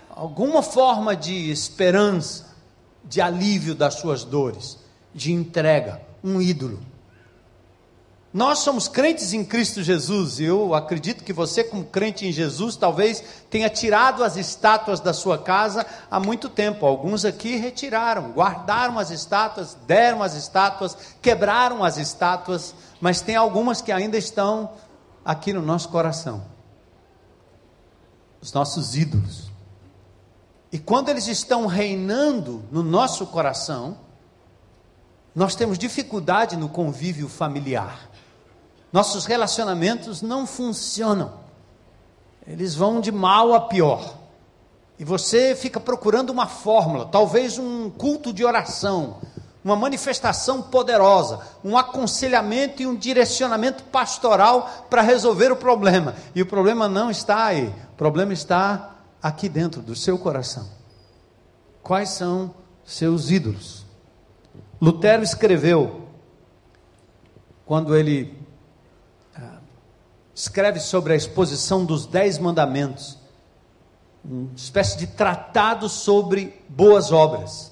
[0.08, 2.56] alguma forma de esperança,
[3.03, 4.77] de alívio das suas dores,
[5.15, 6.80] de entrega, um ídolo.
[8.33, 12.75] Nós somos crentes em Cristo Jesus, e eu acredito que você, como crente em Jesus,
[12.75, 16.85] talvez tenha tirado as estátuas da sua casa há muito tempo.
[16.85, 23.81] Alguns aqui retiraram, guardaram as estátuas, deram as estátuas, quebraram as estátuas, mas tem algumas
[23.81, 24.71] que ainda estão
[25.23, 26.57] aqui no nosso coração
[28.41, 29.51] os nossos ídolos.
[30.71, 33.97] E quando eles estão reinando no nosso coração,
[35.33, 38.09] nós temos dificuldade no convívio familiar.
[38.91, 41.34] Nossos relacionamentos não funcionam.
[42.45, 44.15] Eles vão de mal a pior.
[45.00, 49.17] E você fica procurando uma fórmula, talvez um culto de oração,
[49.63, 56.15] uma manifestação poderosa, um aconselhamento e um direcionamento pastoral para resolver o problema.
[56.34, 60.67] E o problema não está aí, o problema está aqui dentro do seu coração.
[61.84, 63.86] Quais são seus ídolos?
[64.82, 66.08] Lutero escreveu,
[67.65, 68.46] quando ele
[70.38, 73.17] escreve sobre a exposição dos Dez Mandamentos,
[74.23, 77.71] uma espécie de tratado sobre boas obras.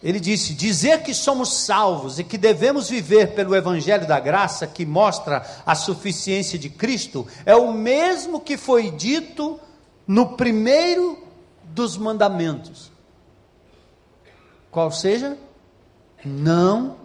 [0.00, 4.86] Ele disse: dizer que somos salvos e que devemos viver pelo Evangelho da Graça, que
[4.86, 9.58] mostra a suficiência de Cristo, é o mesmo que foi dito
[10.06, 11.18] no primeiro
[11.64, 12.92] dos mandamentos.
[14.70, 15.36] Qual seja?
[16.24, 16.96] Não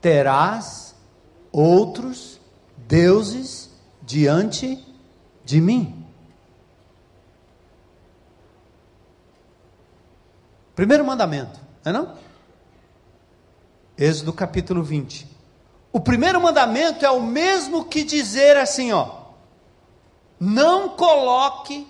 [0.00, 0.92] terás
[1.52, 2.40] outros
[2.76, 3.65] deuses
[4.06, 4.82] diante
[5.44, 6.06] de mim.
[10.76, 12.16] Primeiro mandamento, não é não?
[13.98, 15.26] Êxodo capítulo 20.
[15.92, 19.22] O primeiro mandamento é o mesmo que dizer assim, ó:
[20.38, 21.88] Não coloque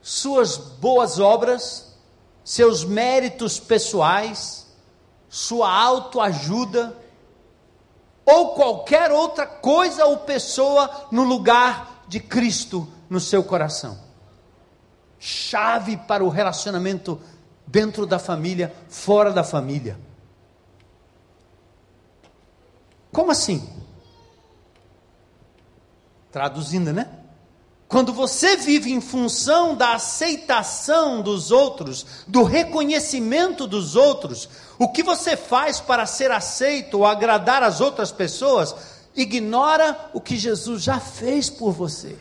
[0.00, 1.98] suas boas obras,
[2.44, 4.68] seus méritos pessoais,
[5.28, 7.01] sua autoajuda
[8.24, 13.98] ou qualquer outra coisa ou pessoa no lugar de Cristo no seu coração.
[15.18, 17.20] Chave para o relacionamento
[17.66, 19.98] dentro da família, fora da família.
[23.12, 23.68] Como assim?
[26.30, 27.21] Traduzindo, né?
[27.92, 35.02] Quando você vive em função da aceitação dos outros, do reconhecimento dos outros, o que
[35.02, 38.74] você faz para ser aceito ou agradar as outras pessoas,
[39.14, 42.16] ignora o que Jesus já fez por você.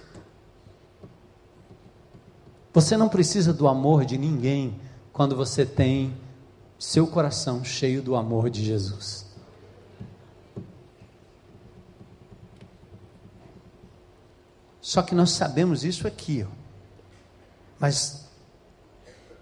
[2.73, 4.77] Você não precisa do amor de ninguém
[5.13, 6.13] quando você tem
[6.77, 9.30] seu coração cheio do amor de Jesus.
[14.81, 16.51] Só que nós sabemos isso aqui, ó.
[17.79, 18.27] mas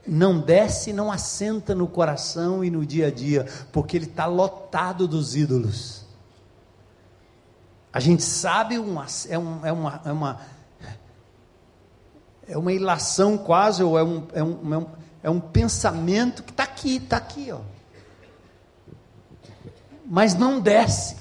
[0.06, 5.08] não desce, não assenta no coração e no dia a dia, porque ele está lotado
[5.08, 6.04] dos ídolos.
[7.94, 10.42] A gente sabe, uma, é, um, é, uma, é, uma,
[12.50, 14.88] é uma ilação quase, ou é um, é um, é um,
[15.24, 17.62] é um pensamento que está aqui, está aqui, ó.
[20.06, 21.16] mas não desce.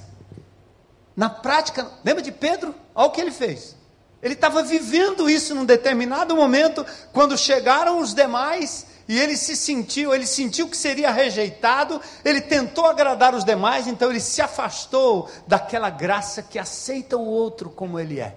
[1.14, 2.74] Na prática, lembra de Pedro?
[2.94, 3.77] Olha o que ele fez.
[4.22, 10.12] Ele estava vivendo isso num determinado momento, quando chegaram os demais e ele se sentiu,
[10.12, 15.88] ele sentiu que seria rejeitado, ele tentou agradar os demais, então ele se afastou daquela
[15.88, 18.36] graça que aceita o outro como ele é,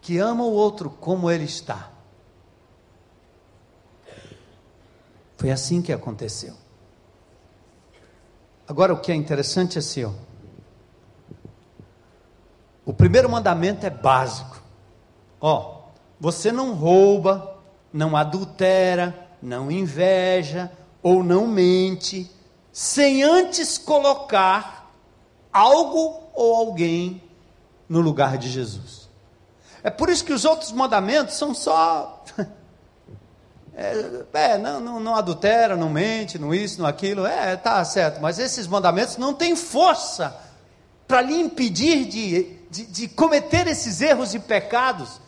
[0.00, 1.90] que ama o outro como ele está.
[5.36, 6.54] Foi assim que aconteceu.
[8.66, 10.12] Agora o que é interessante é assim, ó,
[12.88, 14.62] o primeiro mandamento é básico.
[15.38, 15.82] Ó,
[16.18, 17.58] você não rouba,
[17.92, 20.72] não adultera, não inveja
[21.02, 22.30] ou não mente,
[22.72, 24.90] sem antes colocar
[25.52, 27.22] algo ou alguém
[27.86, 29.10] no lugar de Jesus.
[29.82, 32.24] É por isso que os outros mandamentos são só.
[33.80, 37.24] É, é não, não, não, adultera, não mente, não isso, não aquilo.
[37.24, 40.36] É, tá certo, mas esses mandamentos não têm força
[41.06, 45.20] para lhe impedir de, de, de cometer esses erros e pecados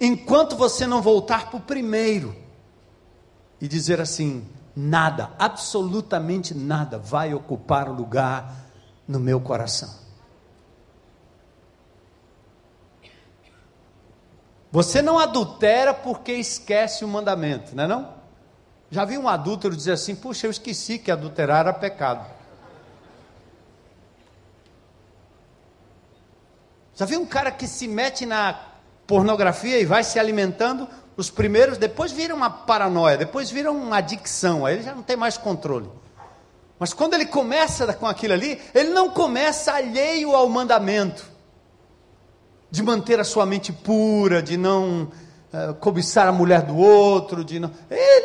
[0.00, 2.34] enquanto você não voltar para o primeiro
[3.60, 8.54] e dizer assim: nada, absolutamente nada vai ocupar o lugar
[9.06, 10.00] no meu coração.
[14.72, 18.20] Você não adultera porque esquece o mandamento, não é não?
[18.90, 22.39] Já vi um adúltero dizer assim: puxa, eu esqueci que adulterar era pecado.
[26.94, 28.58] Já viu um cara que se mete na
[29.06, 34.64] pornografia e vai se alimentando, os primeiros, depois vira uma paranoia, depois vira uma adicção,
[34.64, 35.90] aí ele já não tem mais controle.
[36.78, 41.30] Mas quando ele começa com aquilo ali, ele não começa alheio ao mandamento
[42.70, 45.10] de manter a sua mente pura, de não
[45.52, 47.70] uh, cobiçar a mulher do outro, de não,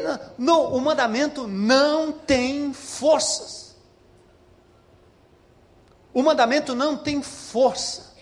[0.04, 0.74] não, não.
[0.74, 3.76] O mandamento não tem forças.
[6.14, 8.15] O mandamento não tem força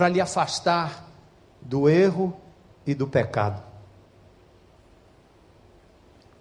[0.00, 1.04] para lhe afastar
[1.60, 2.34] do erro
[2.86, 3.62] e do pecado.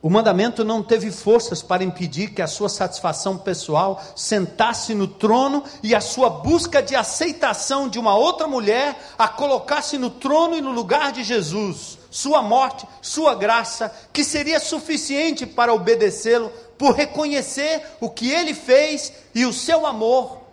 [0.01, 5.61] O mandamento não teve forças para impedir que a sua satisfação pessoal sentasse no trono
[5.83, 10.61] e a sua busca de aceitação de uma outra mulher a colocasse no trono e
[10.61, 11.97] no lugar de Jesus.
[12.09, 19.11] Sua morte, sua graça, que seria suficiente para obedecê-lo por reconhecer o que ele fez
[19.35, 20.43] e o seu amor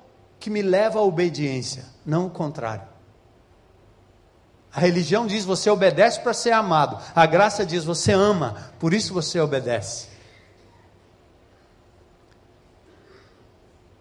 [0.41, 2.96] que me leva à obediência, não o contrário.
[4.77, 7.03] A religião diz você obedece para ser amado.
[7.15, 10.09] A graça diz você ama, por isso você obedece.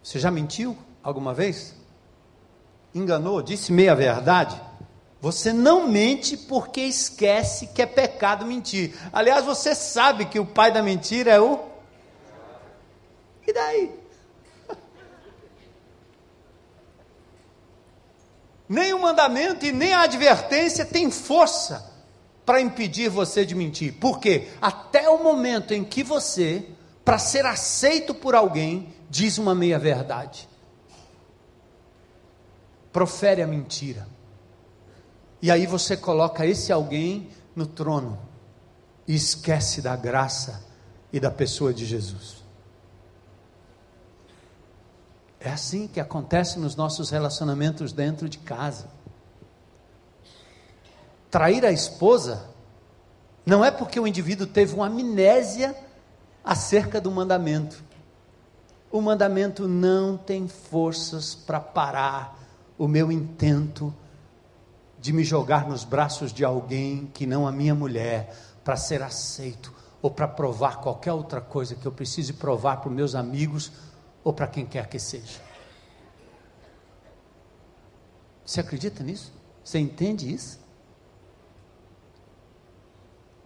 [0.03, 1.73] Você já mentiu alguma vez?
[2.93, 3.41] Enganou?
[3.41, 4.61] Disse meia verdade?
[5.21, 8.93] Você não mente porque esquece que é pecado mentir.
[9.13, 11.57] Aliás, você sabe que o pai da mentira é o.
[13.47, 14.04] E daí?
[18.67, 21.93] Nem o mandamento e nem a advertência tem força
[22.45, 23.93] para impedir você de mentir.
[23.93, 24.49] Por quê?
[24.61, 26.65] Até o momento em que você,
[27.03, 30.47] para ser aceito por alguém, diz uma meia-verdade,
[32.91, 34.07] profere a mentira.
[35.41, 38.19] E aí você coloca esse alguém no trono
[39.07, 40.63] e esquece da graça
[41.11, 42.44] e da pessoa de Jesus.
[45.45, 48.87] É assim que acontece nos nossos relacionamentos dentro de casa.
[51.29, 52.49] Trair a esposa
[53.45, 55.75] não é porque o indivíduo teve uma amnésia
[56.43, 57.83] acerca do mandamento.
[58.91, 62.39] O mandamento não tem forças para parar
[62.75, 63.93] o meu intento
[64.99, 69.71] de me jogar nos braços de alguém que não a minha mulher, para ser aceito
[70.01, 73.71] ou para provar qualquer outra coisa que eu precise provar para os meus amigos
[74.25, 75.39] ou para quem quer que seja.
[78.43, 79.31] Você acredita nisso?
[79.63, 80.59] Você entende isso?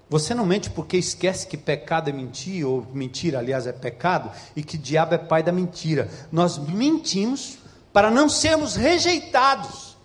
[0.10, 4.64] Você não mente porque esquece que pecado é mentir, ou mentira, aliás, é pecado, e
[4.64, 6.10] que diabo é pai da mentira.
[6.32, 7.60] Nós mentimos
[7.94, 9.98] para não sermos rejeitados,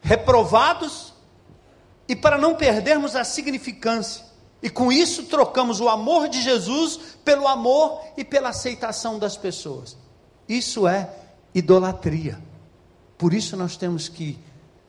[0.00, 1.14] reprovados
[2.08, 4.25] e para não perdermos a significância.
[4.62, 9.96] E com isso trocamos o amor de Jesus pelo amor e pela aceitação das pessoas.
[10.48, 11.10] Isso é
[11.54, 12.40] idolatria.
[13.18, 14.38] Por isso nós temos que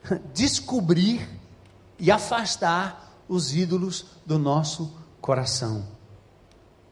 [0.33, 1.27] descobrir
[1.99, 5.85] e afastar os ídolos do nosso coração.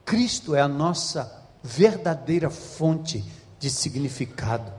[0.04, 3.24] Cristo é a nossa verdadeira fonte
[3.60, 4.72] de significado.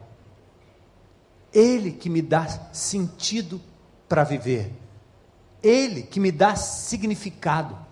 [1.53, 3.61] Ele que me dá sentido
[4.09, 4.73] para viver.
[5.63, 7.86] Ele que me dá significado.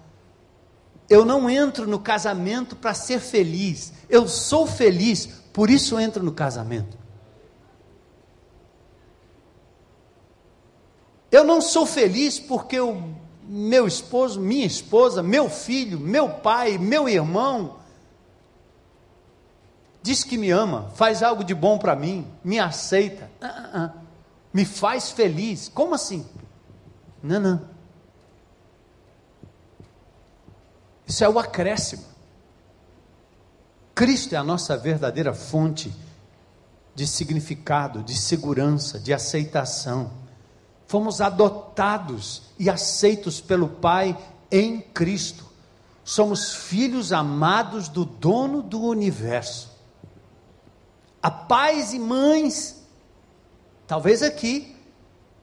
[1.09, 3.93] Eu não entro no casamento para ser feliz.
[4.09, 6.97] Eu sou feliz, por isso entro no casamento.
[11.31, 13.15] Eu não sou feliz porque o
[13.47, 17.77] meu esposo, minha esposa, meu filho, meu pai, meu irmão
[20.05, 23.91] diz que me ama, faz algo de bom para mim, me aceita, uh, uh,
[24.53, 25.67] me faz feliz.
[25.67, 26.27] Como assim?
[27.23, 27.74] Não, não.
[31.07, 32.05] Isso é o acréscimo.
[33.95, 35.95] Cristo é a nossa verdadeira fonte
[36.95, 40.13] de significado, de segurança, de aceitação.
[40.87, 44.17] Fomos adotados e aceitos pelo Pai
[44.51, 45.45] em Cristo.
[46.05, 49.73] Somos filhos amados do dono do universo.
[51.23, 52.83] Há pais e mães,
[53.87, 54.74] talvez aqui,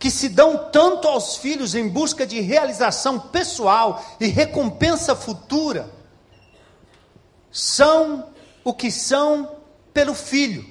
[0.01, 5.91] que se dão tanto aos filhos em busca de realização pessoal e recompensa futura,
[7.51, 8.29] são
[8.63, 9.57] o que são
[9.93, 10.65] pelo filho,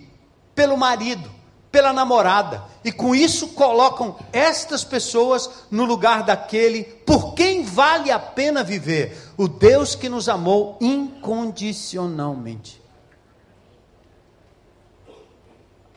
[0.52, 1.30] pelo marido,
[1.70, 8.18] pela namorada, e com isso colocam estas pessoas no lugar daquele por quem vale a
[8.18, 12.79] pena viver, o Deus que nos amou incondicionalmente.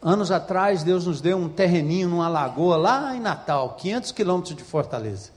[0.04, 4.62] Anos atrás, Deus nos deu um terreninho numa lagoa lá em Natal, 500 quilômetros de
[4.62, 5.32] Fortaleza.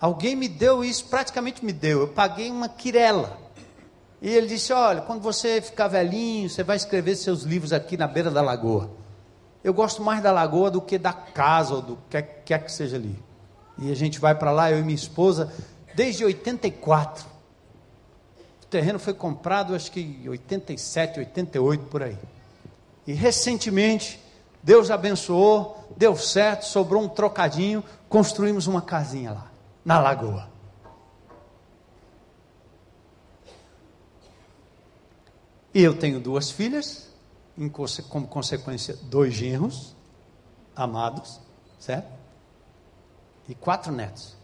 [0.00, 2.00] Alguém me deu isso, praticamente me deu.
[2.00, 3.38] Eu paguei uma quirela.
[4.22, 8.08] E ele disse: Olha, quando você ficar velhinho, você vai escrever seus livros aqui na
[8.08, 8.90] beira da lagoa.
[9.62, 12.96] Eu gosto mais da lagoa do que da casa ou do que quer que seja
[12.96, 13.22] ali.
[13.78, 15.52] E a gente vai para lá, eu e minha esposa,
[15.94, 17.26] desde 84.
[18.62, 22.16] O terreno foi comprado, acho que em 87, 88 por aí.
[23.06, 24.20] E recentemente,
[24.62, 29.50] Deus abençoou, deu certo, sobrou um trocadinho, construímos uma casinha lá,
[29.84, 30.50] na lagoa.
[35.74, 37.08] E eu tenho duas filhas,
[38.08, 39.96] como consequência, dois genros,
[40.76, 41.40] amados,
[41.78, 42.10] certo?
[43.48, 44.36] E quatro netos.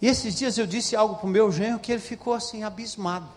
[0.00, 3.28] E esses dias eu disse algo para o meu genro que ele ficou assim, abismado.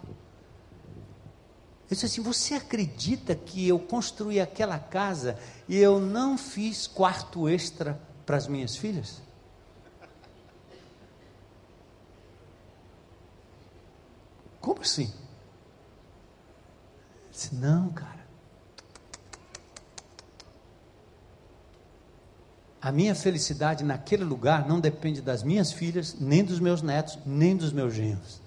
[1.90, 7.48] Eu disse assim: Você acredita que eu construí aquela casa e eu não fiz quarto
[7.48, 9.22] extra para as minhas filhas?
[14.60, 15.14] Como assim?
[17.26, 18.26] Eu disse: Não, cara.
[22.82, 27.56] A minha felicidade naquele lugar não depende das minhas filhas, nem dos meus netos, nem
[27.58, 28.45] dos meus genros.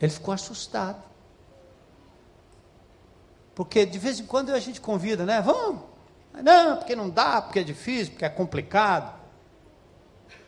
[0.00, 1.02] Ele ficou assustado.
[3.54, 5.40] Porque de vez em quando a gente convida, né?
[5.40, 5.82] Vamos.
[6.42, 9.18] Não, porque não dá, porque é difícil, porque é complicado.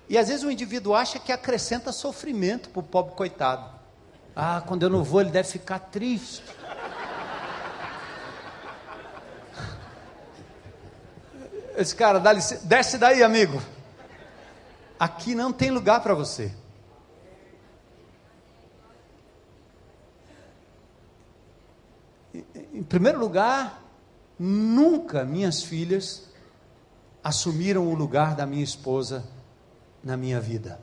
[0.08, 3.78] E às vezes o indivíduo acha que acrescenta sofrimento para o pobre coitado.
[4.34, 6.42] Ah, quando eu não vou, ele deve ficar triste.
[11.76, 13.62] Esse cara, dá desce daí, amigo.
[14.98, 16.52] Aqui não tem lugar para você.
[22.34, 23.84] Em primeiro lugar,
[24.36, 26.28] nunca minhas filhas
[27.22, 29.24] assumiram o lugar da minha esposa
[30.02, 30.80] na minha vida.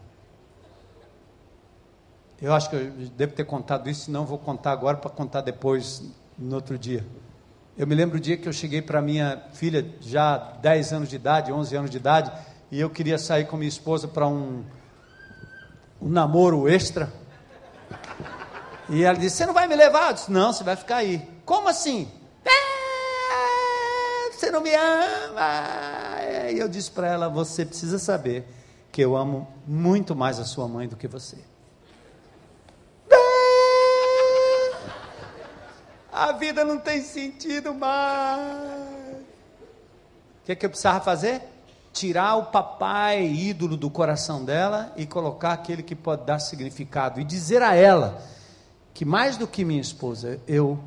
[2.41, 6.01] Eu acho que eu devo ter contado isso, não vou contar agora para contar depois,
[6.37, 7.05] no outro dia.
[7.77, 11.17] Eu me lembro o dia que eu cheguei para minha filha, já 10 anos de
[11.17, 12.31] idade, 11 anos de idade,
[12.71, 14.63] e eu queria sair com minha esposa para um,
[16.01, 17.11] um namoro extra.
[18.87, 20.09] E ela disse: Você não vai me levar?
[20.09, 21.36] Eu disse: Não, você vai ficar aí.
[21.47, 22.11] Como assim?
[22.43, 22.49] É,
[24.33, 26.19] você não me ama.
[26.51, 28.45] E eu disse para ela: Você precisa saber
[28.91, 31.37] que eu amo muito mais a sua mãe do que você.
[33.09, 33.15] É,
[36.11, 39.21] a vida não tem sentido mais.
[40.41, 41.41] O que, é que eu precisava fazer?
[41.93, 47.21] Tirar o papai ídolo do coração dela e colocar aquele que pode dar significado.
[47.21, 48.21] E dizer a ela
[48.93, 50.77] que mais do que minha esposa, eu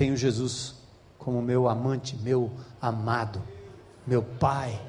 [0.00, 0.76] tenho Jesus
[1.18, 3.42] como meu amante, meu amado,
[4.06, 4.80] meu pai.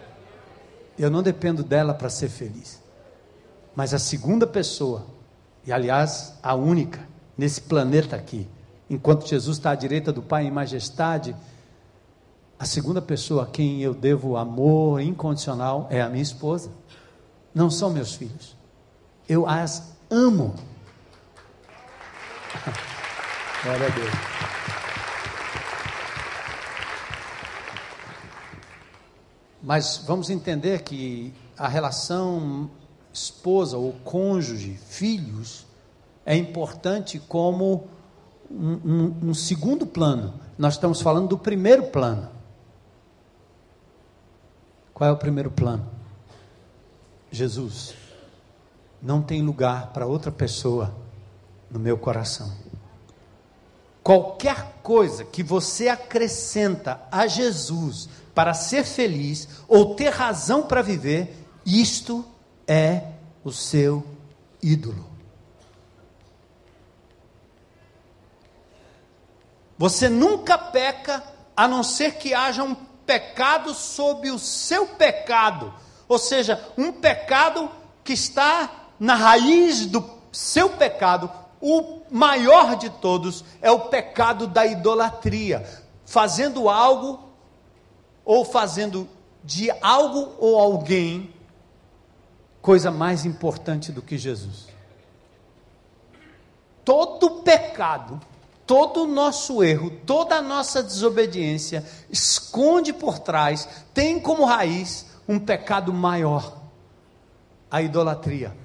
[0.97, 2.82] Eu não dependo dela para ser feliz.
[3.76, 5.05] Mas a segunda pessoa,
[5.68, 7.05] e aliás, a única
[7.38, 8.47] nesse planeta aqui,
[8.89, 11.36] enquanto Jesus está à direita do Pai em majestade,
[12.57, 16.72] a segunda pessoa a quem eu devo amor incondicional é a minha esposa.
[17.53, 18.55] Não são meus filhos.
[19.28, 20.55] Eu as amo.
[23.62, 24.51] Glória a Deus.
[29.62, 32.70] Mas vamos entender que a relação
[33.14, 35.66] esposa ou cônjuge, filhos,
[36.26, 37.88] é importante como
[38.49, 40.34] um, um, um segundo plano.
[40.57, 42.30] Nós estamos falando do primeiro plano.
[44.93, 45.86] Qual é o primeiro plano?
[47.32, 47.95] Jesus.
[49.01, 50.93] Não tem lugar para outra pessoa
[51.70, 52.51] no meu coração.
[54.03, 61.45] Qualquer coisa que você acrescenta a Jesus para ser feliz ou ter razão para viver,
[61.65, 62.25] isto
[62.67, 63.03] é
[63.43, 64.05] o seu
[64.61, 65.05] ídolo.
[69.77, 71.23] Você nunca peca
[71.57, 72.75] a não ser que haja um
[73.05, 75.73] pecado sob o seu pecado,
[76.07, 77.69] ou seja, um pecado
[78.03, 78.69] que está
[78.99, 81.32] na raiz do seu pecado.
[81.59, 85.67] O maior de todos é o pecado da idolatria,
[86.05, 87.30] fazendo algo
[88.24, 89.07] ou fazendo
[89.43, 91.34] de algo ou alguém
[92.61, 94.67] coisa mais importante do que Jesus.
[96.84, 98.19] Todo pecado
[98.72, 105.38] todo o nosso erro, toda a nossa desobediência esconde por trás, tem como raiz um
[105.38, 106.57] pecado maior,
[107.69, 108.55] a idolatria.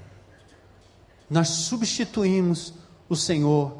[1.28, 2.72] Nós substituímos
[3.08, 3.78] o Senhor,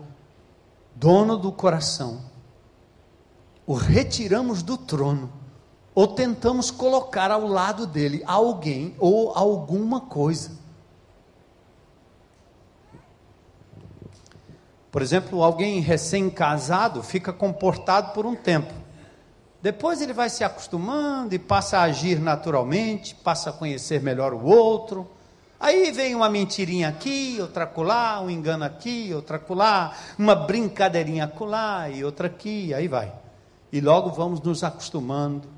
[0.97, 2.21] dono do coração,
[3.65, 5.33] o retiramos do trono,
[5.97, 10.51] ou tentamos colocar ao lado dele alguém ou alguma coisa.
[14.93, 18.75] Por exemplo, alguém recém-casado fica comportado por um tempo.
[19.63, 24.45] Depois ele vai se acostumando e passa a agir naturalmente, passa a conhecer melhor o
[24.45, 25.11] outro.
[25.59, 31.89] Aí vem uma mentirinha aqui, outra acolá, um engano aqui, outra acolá, uma brincadeirinha acolá
[31.89, 33.11] e outra aqui, aí vai.
[33.73, 35.56] E logo vamos nos acostumando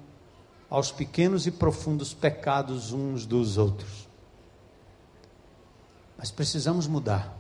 [0.71, 4.09] aos pequenos e profundos pecados uns dos outros.
[6.17, 7.35] Mas precisamos mudar.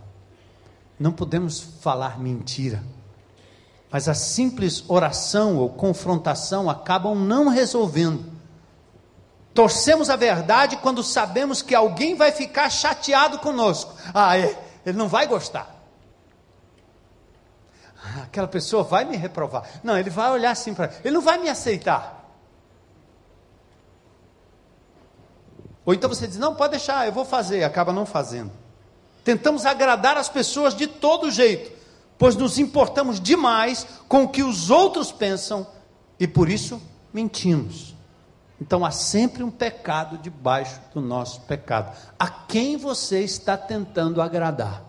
[0.98, 2.82] Não podemos falar mentira.
[3.90, 8.24] Mas a simples oração ou confrontação acabam não resolvendo.
[9.54, 13.94] Torcemos a verdade quando sabemos que alguém vai ficar chateado conosco.
[14.14, 14.56] Ah, é,
[14.86, 15.74] ele não vai gostar.
[18.00, 19.64] Ah, aquela pessoa vai me reprovar.
[19.82, 20.92] Não, ele vai olhar assim para.
[21.02, 22.17] Ele não vai me aceitar.
[25.88, 28.52] Ou então você diz: não, pode deixar, eu vou fazer, acaba não fazendo.
[29.24, 31.72] Tentamos agradar as pessoas de todo jeito,
[32.18, 35.66] pois nos importamos demais com o que os outros pensam
[36.20, 36.78] e por isso
[37.10, 37.94] mentimos.
[38.60, 41.96] Então há sempre um pecado debaixo do nosso pecado.
[42.18, 44.84] A quem você está tentando agradar?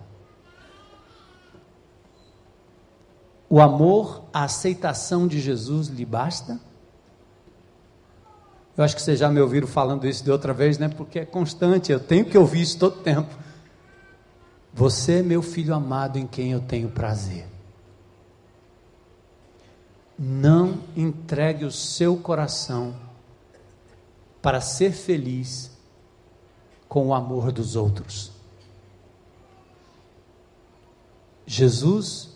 [3.49, 6.59] O amor, a aceitação de Jesus lhe basta?
[8.79, 10.87] Eu acho que vocês já me ouviram falando isso de outra vez, né?
[10.87, 13.37] Porque é constante, eu tenho que ouvir isso todo tempo.
[14.73, 17.45] Você é meu filho amado em quem eu tenho prazer.
[20.17, 22.95] Não entregue o seu coração
[24.41, 25.77] para ser feliz
[26.87, 28.31] com o amor dos outros.
[31.45, 32.29] Jesus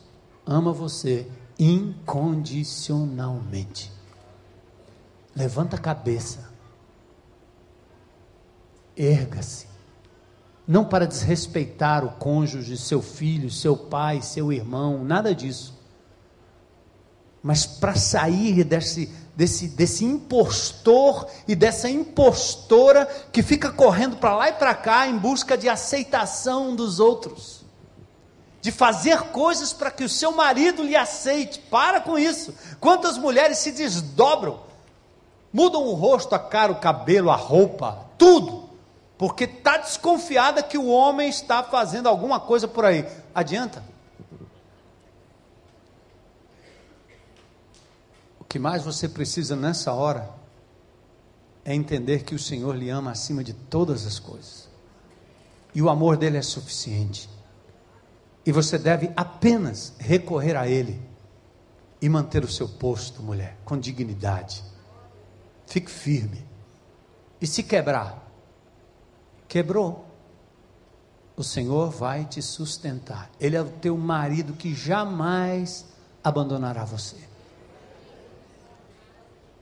[0.45, 1.25] ama você
[1.57, 3.92] incondicionalmente.
[5.35, 6.51] Levanta a cabeça.
[8.95, 9.73] Erga-se
[10.67, 15.77] não para desrespeitar o cônjuge, seu filho, seu pai, seu irmão, nada disso.
[17.41, 24.49] Mas para sair desse, desse, desse impostor e dessa impostora que fica correndo para lá
[24.49, 27.65] e para cá em busca de aceitação dos outros,
[28.61, 31.59] de fazer coisas para que o seu marido lhe aceite.
[31.69, 32.53] Para com isso.
[32.79, 34.61] Quantas mulheres se desdobram,
[35.53, 38.63] mudam o rosto, a cara, o cabelo, a roupa, tudo
[39.17, 43.05] porque está desconfiada que o homem está fazendo alguma coisa por aí.
[43.33, 43.81] Adianta?
[48.37, 50.29] O que mais você precisa nessa hora
[51.63, 54.67] é entender que o Senhor lhe ama acima de todas as coisas.
[55.73, 57.29] E o amor dele é suficiente.
[58.45, 61.01] E você deve apenas recorrer a ele
[62.01, 64.63] e manter o seu posto, mulher, com dignidade.
[65.65, 66.45] Fique firme.
[67.41, 68.23] E se quebrar,
[69.53, 70.03] Quebrou.
[71.37, 73.29] O Senhor vai te sustentar.
[73.39, 75.85] Ele é o teu marido que jamais
[76.23, 77.17] abandonará você.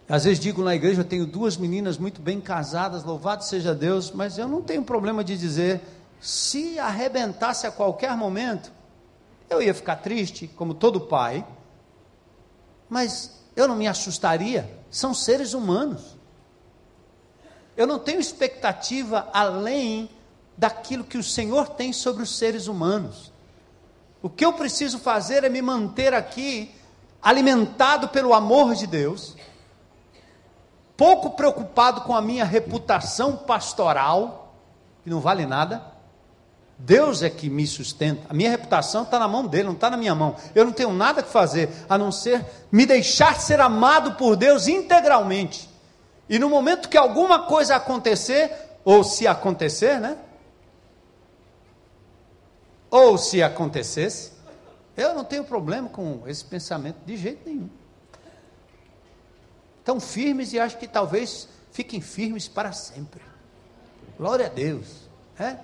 [0.07, 4.11] Às vezes digo na igreja, eu tenho duas meninas muito bem casadas, louvado seja Deus,
[4.11, 5.81] mas eu não tenho problema de dizer,
[6.21, 8.71] se arrebentasse a qualquer momento,
[9.49, 11.45] eu ia ficar triste, como todo pai,
[12.89, 16.19] mas eu não me assustaria, são seres humanos.
[17.77, 20.09] eu não tenho expectativa além
[20.55, 23.31] daquilo que o Senhor tem sobre os seres humanos.
[24.21, 26.75] O que eu preciso fazer é me manter aqui
[27.21, 29.35] alimentado pelo amor de Deus,
[30.97, 34.53] pouco preocupado com a minha reputação pastoral,
[35.03, 35.90] que não vale nada.
[36.83, 38.25] Deus é que me sustenta.
[38.29, 40.35] A minha reputação está na mão dele, não está na minha mão.
[40.55, 44.67] Eu não tenho nada que fazer a não ser me deixar ser amado por Deus
[44.67, 45.69] integralmente.
[46.27, 48.51] E no momento que alguma coisa acontecer,
[48.83, 50.17] ou se acontecer, né?
[52.89, 54.31] Ou se acontecesse,
[54.97, 57.69] eu não tenho problema com esse pensamento de jeito nenhum.
[59.79, 63.21] Estão firmes e acho que talvez fiquem firmes para sempre.
[64.17, 64.87] Glória a Deus.
[65.39, 65.57] É?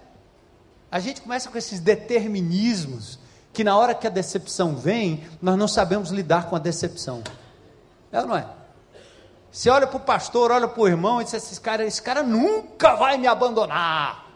[0.91, 3.19] A gente começa com esses determinismos
[3.51, 7.23] que na hora que a decepção vem, nós não sabemos lidar com a decepção.
[8.11, 8.47] É ou não é?
[9.51, 12.21] Você olha para o pastor, olha para o irmão e diz: esse cara, esse cara
[12.21, 14.27] nunca vai me abandonar.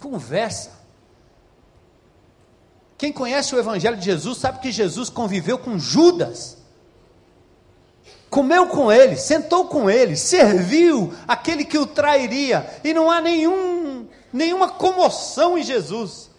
[0.00, 0.80] Conversa.
[2.96, 6.58] Quem conhece o Evangelho de Jesus sabe que Jesus conviveu com Judas,
[8.28, 13.69] comeu com ele, sentou com ele, serviu aquele que o trairia, e não há nenhum,
[14.32, 16.30] nenhuma comoção em Jesus.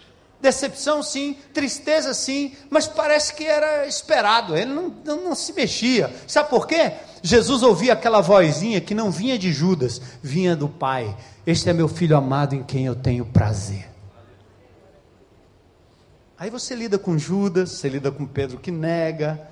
[0.41, 6.11] Decepção sim, tristeza sim, mas parece que era esperado, ele não, não, não se mexia.
[6.27, 6.93] Sabe por quê?
[7.21, 11.15] Jesus ouvia aquela vozinha que não vinha de Judas, vinha do Pai.
[11.45, 13.87] Este é meu filho amado em quem eu tenho prazer.
[16.39, 19.47] Aí você lida com Judas, você lida com Pedro que nega,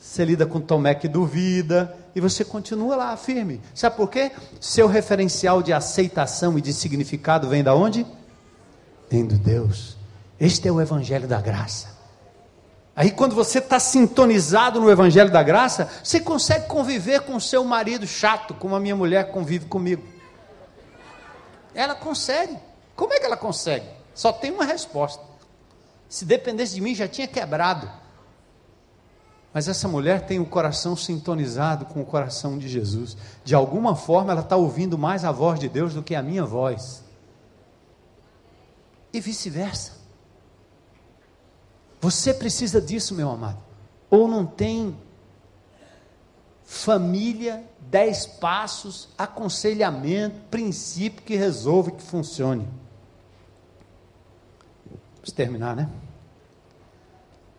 [0.00, 3.60] você lida com Tomé que duvida, e você continua lá firme.
[3.74, 4.32] Sabe por quê?
[4.60, 8.06] Seu referencial de aceitação e de significado vem da onde?
[9.08, 9.96] Vem do Deus.
[10.38, 11.98] Este é o Evangelho da Graça.
[12.94, 17.64] Aí, quando você está sintonizado no Evangelho da Graça, você consegue conviver com o seu
[17.64, 20.02] marido chato, como a minha mulher convive comigo.
[21.74, 22.58] Ela consegue.
[22.96, 23.86] Como é que ela consegue?
[24.14, 25.22] Só tem uma resposta.
[26.08, 27.88] Se dependesse de mim, já tinha quebrado.
[29.52, 33.16] Mas essa mulher tem o coração sintonizado com o coração de Jesus.
[33.44, 36.44] De alguma forma, ela está ouvindo mais a voz de Deus do que a minha
[36.44, 37.02] voz.
[39.12, 39.98] E vice-versa.
[42.00, 43.58] Você precisa disso, meu amado.
[44.08, 44.96] Ou não tem
[46.64, 52.68] família, dez passos, aconselhamento, princípio que resolve, que funcione.
[55.16, 55.90] Vamos terminar, né?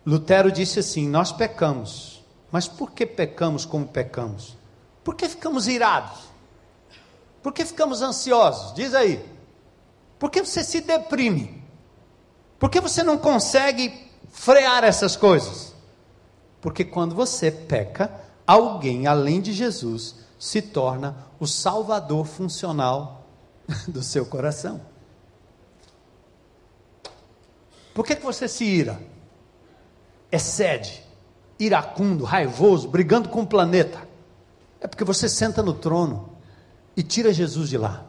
[0.04, 4.56] Lutero disse assim: Nós pecamos, mas por que pecamos como pecamos?
[5.04, 6.20] Por que ficamos irados?
[7.42, 8.74] Por que ficamos ansiosos?
[8.74, 9.24] Diz aí.
[10.18, 11.62] Por que você se deprime?
[12.58, 15.74] Por que você não consegue frear essas coisas?
[16.60, 18.08] Porque quando você peca,
[18.46, 23.26] alguém além de Jesus se torna o salvador funcional
[23.88, 24.80] do seu coração.
[27.92, 29.00] Por que, que você se ira?
[30.32, 31.04] Excede,
[31.58, 34.00] iracundo, raivoso, brigando com o planeta.
[34.80, 36.30] É porque você senta no trono
[36.96, 38.06] e tira Jesus de lá.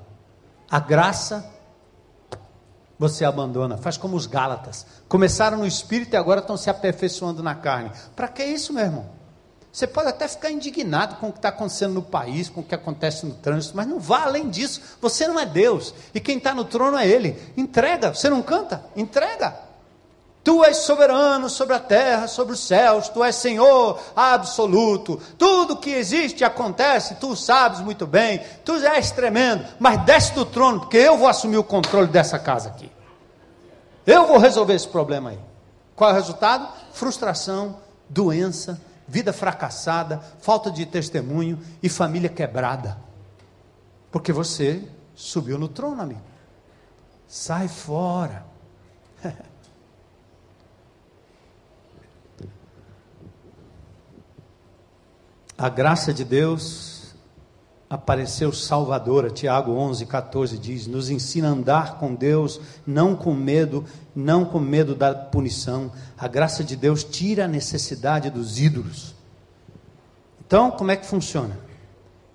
[0.72, 1.54] A graça
[2.98, 4.86] você abandona, faz como os Gálatas.
[5.10, 7.92] Começaram no espírito e agora estão se aperfeiçoando na carne.
[8.16, 9.10] Para que isso, meu irmão?
[9.74, 12.76] Você pode até ficar indignado com o que está acontecendo no país, com o que
[12.76, 14.82] acontece no trânsito, mas não vá além disso.
[15.02, 17.42] Você não é Deus e quem está no trono é Ele.
[17.58, 18.14] Entrega.
[18.14, 18.86] Você não canta?
[18.96, 19.60] Entrega.
[20.44, 25.18] Tu és soberano sobre a terra, sobre os céus, tu és Senhor absoluto.
[25.38, 28.42] Tudo que existe acontece, tu sabes muito bem.
[28.66, 32.68] Tu és tremendo, mas desce do trono, porque eu vou assumir o controle dessa casa
[32.68, 32.92] aqui.
[34.06, 35.40] Eu vou resolver esse problema aí.
[35.96, 36.68] Qual é o resultado?
[36.92, 37.78] Frustração,
[38.10, 42.98] doença, vida fracassada, falta de testemunho e família quebrada.
[44.12, 44.84] Porque você
[45.16, 46.22] subiu no trono, amigo.
[47.28, 48.53] Sai fora.
[55.64, 57.16] A graça de Deus
[57.90, 59.30] apareceu salvadora.
[59.30, 64.60] Tiago 11, 14 diz: Nos ensina a andar com Deus, não com medo, não com
[64.60, 65.90] medo da punição.
[66.18, 69.16] A graça de Deus tira a necessidade dos ídolos.
[70.46, 71.58] Então, como é que funciona?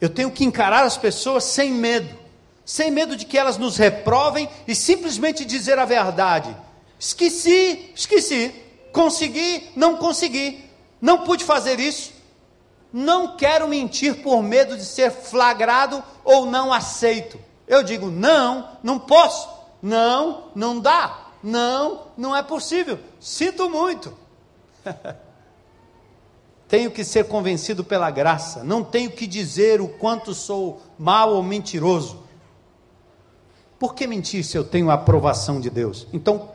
[0.00, 2.16] Eu tenho que encarar as pessoas sem medo,
[2.64, 6.56] sem medo de que elas nos reprovem e simplesmente dizer a verdade.
[6.98, 8.54] Esqueci, esqueci,
[8.90, 10.64] consegui, não consegui,
[10.98, 12.16] não pude fazer isso.
[12.92, 17.38] Não quero mentir por medo de ser flagrado ou não aceito.
[17.66, 19.48] Eu digo, não, não posso.
[19.82, 21.26] Não, não dá.
[21.42, 22.98] Não, não é possível.
[23.20, 24.12] Sinto muito.
[26.68, 31.42] tenho que ser convencido pela graça, não tenho que dizer o quanto sou mal ou
[31.42, 32.22] mentiroso.
[33.78, 36.06] Por que mentir se eu tenho a aprovação de Deus?
[36.12, 36.50] Então,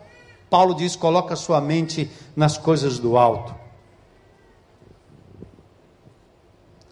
[0.50, 3.56] Paulo diz: coloca sua mente nas coisas do alto.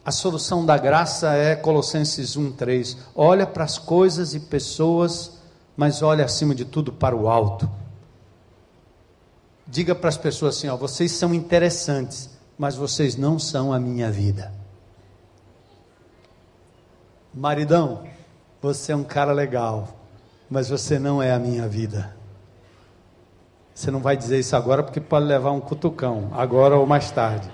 [0.03, 2.97] A solução da graça é Colossenses 1:3.
[3.15, 5.39] Olha para as coisas e pessoas,
[5.77, 7.69] mas olha acima de tudo para o alto.
[9.67, 14.11] Diga para as pessoas assim, ó, vocês são interessantes, mas vocês não são a minha
[14.11, 14.51] vida.
[17.33, 18.03] Maridão,
[18.61, 19.87] você é um cara legal,
[20.49, 22.13] mas você não é a minha vida.
[23.73, 27.49] Você não vai dizer isso agora porque pode levar um cutucão, agora ou mais tarde.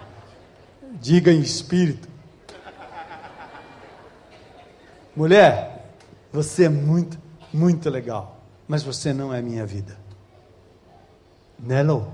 [0.99, 2.16] Diga em espírito.
[5.17, 5.83] Mulher,
[6.31, 7.19] você é muito,
[7.51, 9.97] muito legal, mas você não é minha vida.
[11.57, 12.13] Nelo.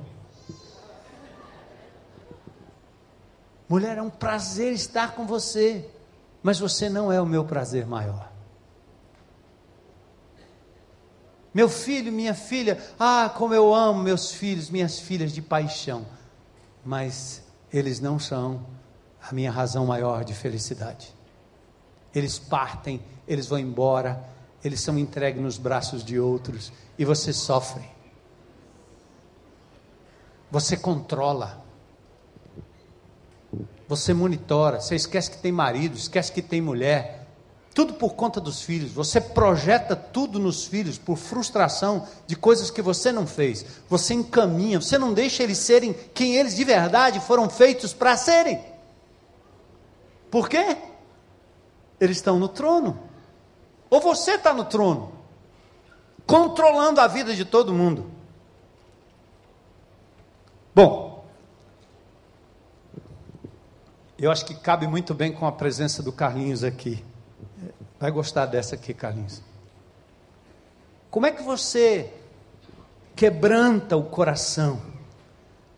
[3.68, 5.86] Mulher, é um prazer estar com você,
[6.42, 8.32] mas você não é o meu prazer maior.
[11.54, 16.06] Meu filho, minha filha, ah, como eu amo meus filhos, minhas filhas de paixão,
[16.86, 18.66] mas eles não são
[19.22, 21.14] a minha razão maior de felicidade
[22.14, 24.24] eles partem, eles vão embora,
[24.64, 27.84] eles são entregues nos braços de outros e você sofre.
[30.50, 31.62] Você controla.
[33.88, 37.28] Você monitora, você esquece que tem marido, esquece que tem mulher.
[37.74, 38.92] Tudo por conta dos filhos.
[38.92, 43.66] Você projeta tudo nos filhos por frustração de coisas que você não fez.
[43.90, 48.64] Você encaminha, você não deixa eles serem quem eles de verdade foram feitos para serem.
[50.30, 50.78] Por quê?
[52.04, 53.00] Eles estão no trono.
[53.90, 55.14] Ou você está no trono,
[56.28, 58.12] controlando a vida de todo mundo.
[60.76, 61.26] Bom,
[64.18, 67.06] eu acho que cabe muito bem com a presença do Carlinhos aqui.
[68.00, 69.42] Vai gostar dessa aqui, Carlinhos.
[71.10, 72.12] Como é que você
[73.16, 74.82] quebranta o coração?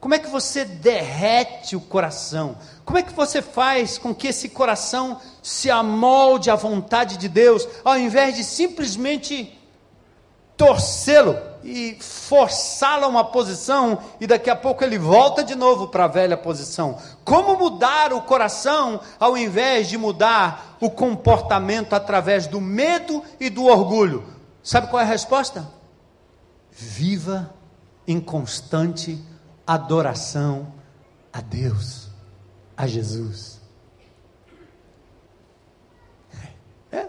[0.05, 2.57] Como é que você derrete o coração?
[2.85, 7.67] Como é que você faz com que esse coração se amolde à vontade de Deus,
[7.83, 9.59] ao invés de simplesmente
[10.55, 16.03] torcê-lo e forçá-lo a uma posição e daqui a pouco ele volta de novo para
[16.03, 16.99] a velha posição?
[17.23, 23.65] Como mudar o coração ao invés de mudar o comportamento através do medo e do
[23.65, 24.23] orgulho?
[24.61, 25.67] Sabe qual é a resposta?
[26.69, 27.51] Viva
[28.07, 29.19] em constante
[29.65, 30.73] adoração
[31.31, 32.07] a Deus,
[32.77, 33.59] a Jesus.
[36.91, 37.07] É.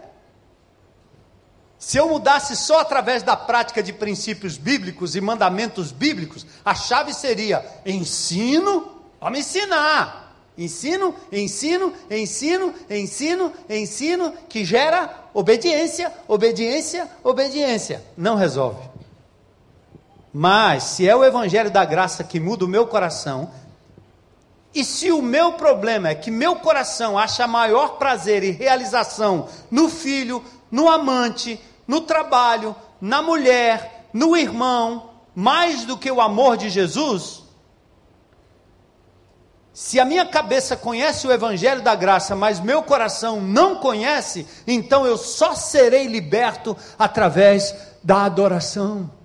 [1.77, 7.13] Se eu mudasse só através da prática de princípios bíblicos e mandamentos bíblicos, a chave
[7.13, 10.25] seria ensino, vamos ensinar.
[10.57, 18.03] Ensino, ensino, ensino, ensino, ensino, que gera obediência, obediência, obediência.
[18.17, 18.96] Não resolve.
[20.33, 23.51] Mas, se é o Evangelho da graça que muda o meu coração,
[24.73, 29.89] e se o meu problema é que meu coração acha maior prazer e realização no
[29.89, 36.69] filho, no amante, no trabalho, na mulher, no irmão, mais do que o amor de
[36.69, 37.43] Jesus,
[39.73, 45.05] se a minha cabeça conhece o Evangelho da graça, mas meu coração não conhece, então
[45.05, 49.16] eu só serei liberto através da adoração.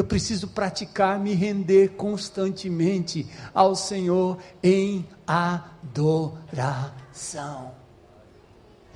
[0.00, 6.42] Eu preciso praticar, me render constantemente ao Senhor em adoração.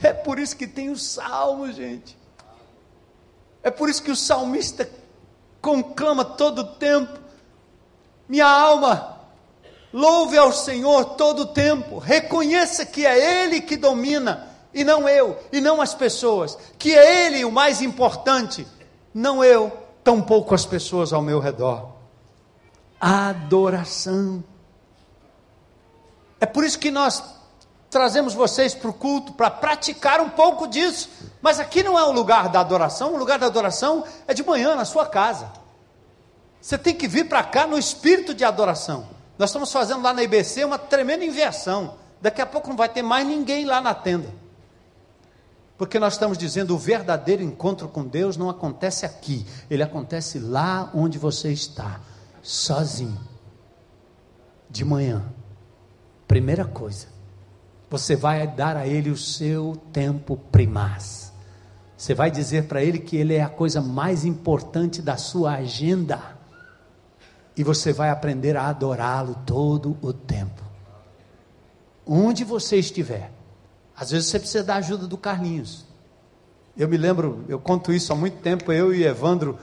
[0.02, 2.16] É por isso que tem o salmo, gente.
[3.62, 4.88] É por isso que o salmista
[5.60, 7.20] conclama todo o tempo:
[8.26, 9.20] minha alma,
[9.92, 15.38] louve ao Senhor todo o tempo, reconheça que é Ele que domina, e não eu,
[15.52, 18.66] e não as pessoas, que é Ele o mais importante,
[19.12, 21.88] não eu tampouco as pessoas ao meu redor.
[23.00, 24.44] Adoração.
[26.38, 27.24] É por isso que nós
[27.90, 31.08] trazemos vocês para o culto, para praticar um pouco disso.
[31.40, 34.76] Mas aqui não é o lugar da adoração, o lugar da adoração é de manhã
[34.76, 35.50] na sua casa.
[36.60, 39.08] Você tem que vir para cá no espírito de adoração.
[39.38, 41.94] Nós estamos fazendo lá na IBC uma tremenda inversão.
[42.20, 44.43] Daqui a pouco não vai ter mais ninguém lá na tenda.
[45.76, 50.90] Porque nós estamos dizendo o verdadeiro encontro com Deus não acontece aqui, ele acontece lá
[50.94, 52.00] onde você está,
[52.42, 53.18] sozinho.
[54.70, 55.22] De manhã.
[56.26, 57.06] Primeira coisa,
[57.90, 61.32] você vai dar a ele o seu tempo primaz.
[61.96, 66.36] Você vai dizer para ele que ele é a coisa mais importante da sua agenda.
[67.56, 70.62] E você vai aprender a adorá-lo todo o tempo.
[72.06, 73.30] onde você estiver.
[73.96, 75.84] Às vezes você precisa da ajuda do Carlinhos.
[76.76, 79.58] Eu me lembro, eu conto isso há muito tempo, eu e Evandro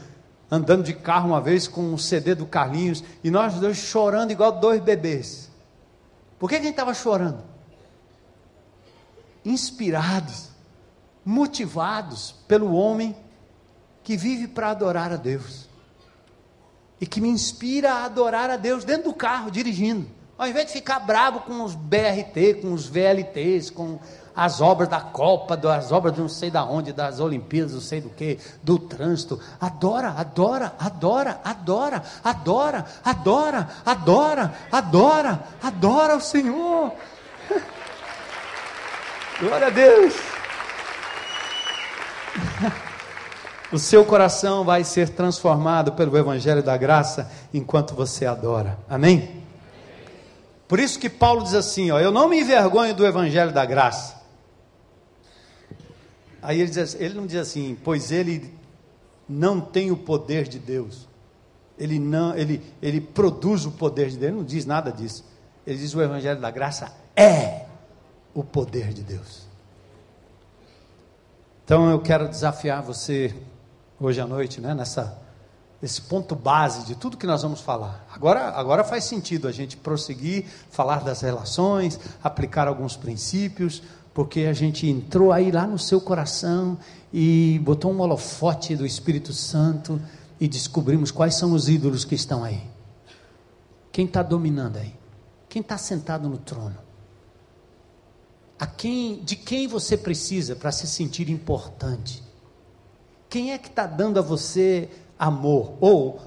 [0.50, 4.52] andando de carro uma vez com um CD do Carlinhos e nós dois chorando igual
[4.60, 5.50] dois bebês.
[6.40, 7.44] Por que a gente estava chorando?
[9.44, 10.50] Inspirados,
[11.24, 13.16] motivados pelo homem
[14.04, 15.70] que vive para adorar a Deus
[17.00, 20.08] e que me inspira a adorar a Deus dentro do carro, dirigindo.
[20.38, 24.00] Ao invés de ficar bravo com os BRT, com os VLTs, com
[24.42, 28.02] as obras da Copa, das obras de não sei da onde, das Olimpíadas, não sei
[28.02, 29.40] do que, do trânsito.
[29.60, 36.92] Adora, adora, adora, adora, adora, adora, adora, adora, adora o Senhor.
[39.40, 40.16] Glória a Deus.
[43.72, 48.78] O seu coração vai ser transformado pelo Evangelho da Graça enquanto você adora.
[48.90, 49.42] Amém?
[50.68, 54.21] Por isso que Paulo diz assim: ó, Eu não me envergonho do Evangelho da Graça.
[56.42, 58.54] Aí ele, diz, ele não diz assim, pois ele
[59.28, 61.08] não tem o poder de Deus.
[61.78, 64.30] Ele não, ele, ele produz o poder de Deus.
[64.30, 65.24] Ele não diz nada disso.
[65.66, 67.66] Ele diz o Evangelho da Graça é
[68.34, 69.48] o poder de Deus.
[71.64, 73.36] Então eu quero desafiar você
[74.00, 75.22] hoje à noite, né, nessa
[75.82, 78.06] esse ponto base de tudo que nós vamos falar.
[78.14, 83.82] Agora, agora faz sentido a gente prosseguir, falar das relações, aplicar alguns princípios,
[84.14, 86.78] porque a gente entrou aí lá no seu coração
[87.14, 90.02] e botou um holofote do Espírito Santo
[90.40, 92.62] e descobrimos quais são os ídolos que estão aí.
[93.92, 94.94] Quem está dominando aí?
[95.48, 96.78] Quem está sentado no trono?
[98.60, 102.24] A quem, de quem você precisa para se sentir importante?
[103.30, 105.74] Quem é que está dando a você amor?
[105.80, 106.22] Ou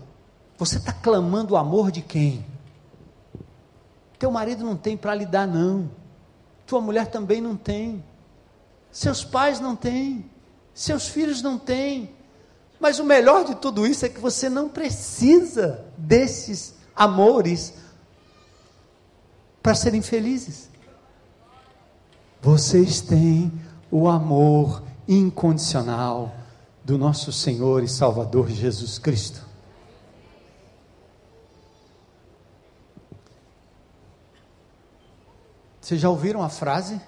[0.57, 2.45] você está clamando o amor de quem?
[4.19, 5.91] Teu marido não tem para lhe dar, não.
[6.67, 8.03] Tua mulher também não tem.
[8.91, 10.31] Seus pais não têm.
[10.73, 12.11] Seus filhos não têm.
[12.81, 17.75] Mas o melhor de tudo isso é que você não precisa desses amores
[19.63, 20.69] para serem felizes.
[22.43, 23.53] Vocês têm
[23.91, 26.35] o amor incondicional
[26.85, 29.44] do nosso Senhor e Salvador Jesus Cristo.
[35.85, 36.99] Vocês já ouviram a frase?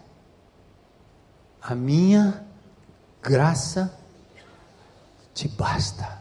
[1.62, 2.44] A minha
[3.22, 3.98] graça
[5.32, 6.20] te basta.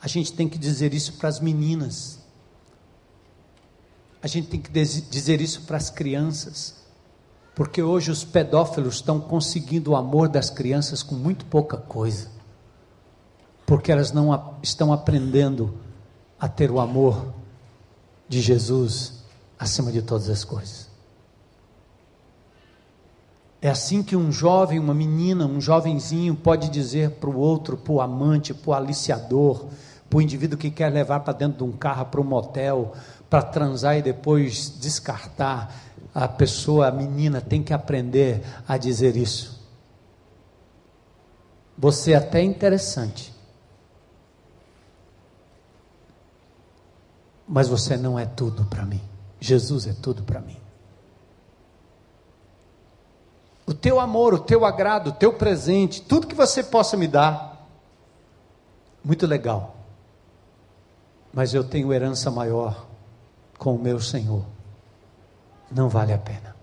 [0.00, 2.20] A gente tem que dizer isso para as meninas.
[4.22, 6.76] A gente tem que dizer isso para as crianças.
[7.54, 12.30] Porque hoje os pedófilos estão conseguindo o amor das crianças com muito pouca coisa.
[13.66, 15.78] Porque elas não estão aprendendo
[16.40, 17.44] a ter o amor
[18.28, 19.24] de Jesus
[19.58, 20.86] acima de todas as coisas.
[23.60, 27.92] É assim que um jovem, uma menina, um jovenzinho pode dizer para o outro, para
[27.92, 29.66] o amante, para o aliciador,
[30.08, 32.92] para o indivíduo que quer levar para dentro de um carro, para um motel,
[33.28, 35.74] para transar e depois descartar
[36.14, 39.60] a pessoa, a menina, tem que aprender a dizer isso.
[41.76, 43.34] Você é até interessante,
[47.46, 49.00] mas você não é tudo para mim.
[49.40, 50.56] Jesus é tudo para mim.
[53.66, 57.66] O teu amor, o teu agrado, o teu presente, tudo que você possa me dar,
[59.04, 59.76] muito legal.
[61.32, 62.86] Mas eu tenho herança maior
[63.58, 64.44] com o meu Senhor
[65.70, 66.55] não vale a pena.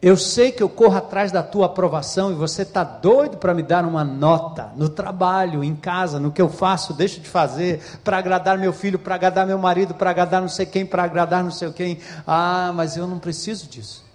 [0.00, 3.64] Eu sei que eu corro atrás da tua aprovação e você está doido para me
[3.64, 8.16] dar uma nota no trabalho, em casa, no que eu faço, deixo de fazer, para
[8.16, 11.50] agradar meu filho, para agradar meu marido, para agradar não sei quem, para agradar não
[11.50, 11.98] sei quem.
[12.24, 14.06] Ah, mas eu não preciso disso.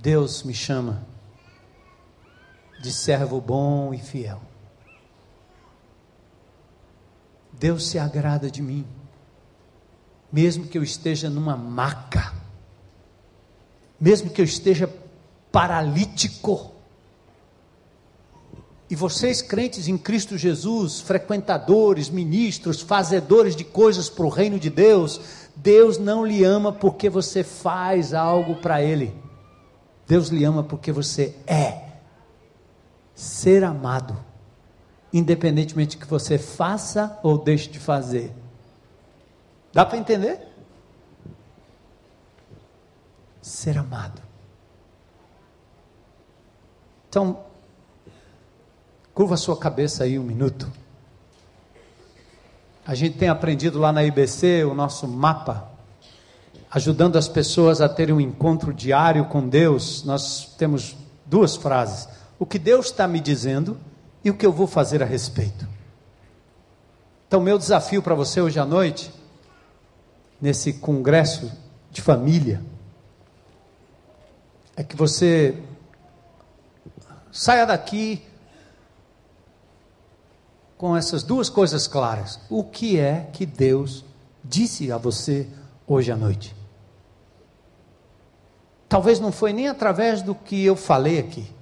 [0.00, 1.06] Deus me chama
[2.80, 4.40] de servo bom e fiel.
[7.52, 8.86] Deus se agrada de mim,
[10.32, 12.32] mesmo que eu esteja numa maca,
[14.00, 14.88] mesmo que eu esteja
[15.50, 16.72] paralítico.
[18.90, 24.70] E vocês, crentes em Cristo Jesus, frequentadores, ministros, fazedores de coisas para o reino de
[24.70, 25.20] Deus,
[25.56, 29.14] Deus não lhe ama porque você faz algo para Ele.
[30.06, 31.86] Deus lhe ama porque você é
[33.14, 34.28] ser amado
[35.12, 38.32] independentemente que você faça ou deixe de fazer.
[39.78, 40.40] Dá para entender?
[43.40, 44.20] Ser amado.
[47.08, 47.44] Então,
[49.14, 50.68] curva sua cabeça aí um minuto.
[52.84, 55.70] A gente tem aprendido lá na IBC o nosso mapa,
[56.72, 60.02] ajudando as pessoas a terem um encontro diário com Deus.
[60.02, 63.78] Nós temos duas frases: o que Deus está me dizendo
[64.24, 65.68] e o que eu vou fazer a respeito.
[67.28, 69.16] Então, meu desafio para você hoje à noite,
[70.40, 71.50] nesse congresso
[71.90, 72.62] de família,
[74.76, 75.60] é que você
[77.32, 78.22] saia daqui
[80.76, 82.40] com essas duas coisas claras.
[82.48, 84.04] O que é que Deus
[84.44, 85.48] disse a você
[85.86, 86.54] hoje à noite?
[88.88, 91.52] Talvez não foi nem através do que eu falei aqui.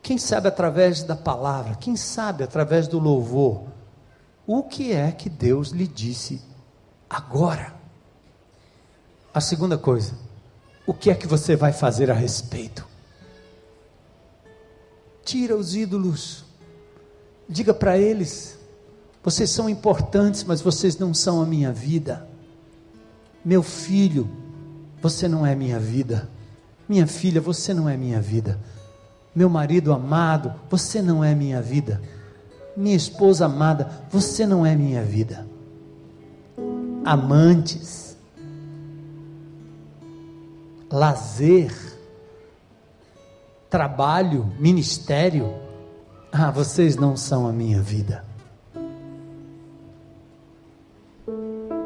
[0.00, 3.64] Quem sabe através da palavra, quem sabe através do louvor,
[4.46, 6.40] o que é que Deus lhe disse
[7.08, 7.74] agora?
[9.34, 10.14] A segunda coisa,
[10.86, 12.86] o que é que você vai fazer a respeito?
[15.24, 16.44] Tira os ídolos,
[17.48, 18.58] diga para eles:
[19.22, 22.28] vocês são importantes, mas vocês não são a minha vida.
[23.44, 24.30] Meu filho,
[25.02, 26.30] você não é minha vida.
[26.88, 28.58] Minha filha, você não é minha vida
[29.36, 32.00] meu marido amado, você não é minha vida.
[32.76, 35.46] Minha esposa amada, você não é minha vida.
[37.04, 38.16] Amantes,
[40.90, 41.72] lazer,
[43.70, 45.54] trabalho, ministério,
[46.30, 48.24] ah, vocês não são a minha vida.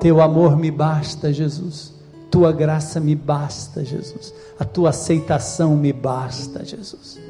[0.00, 1.94] Teu amor me basta, Jesus.
[2.30, 4.32] Tua graça me basta, Jesus.
[4.58, 7.20] A tua aceitação me basta, Jesus.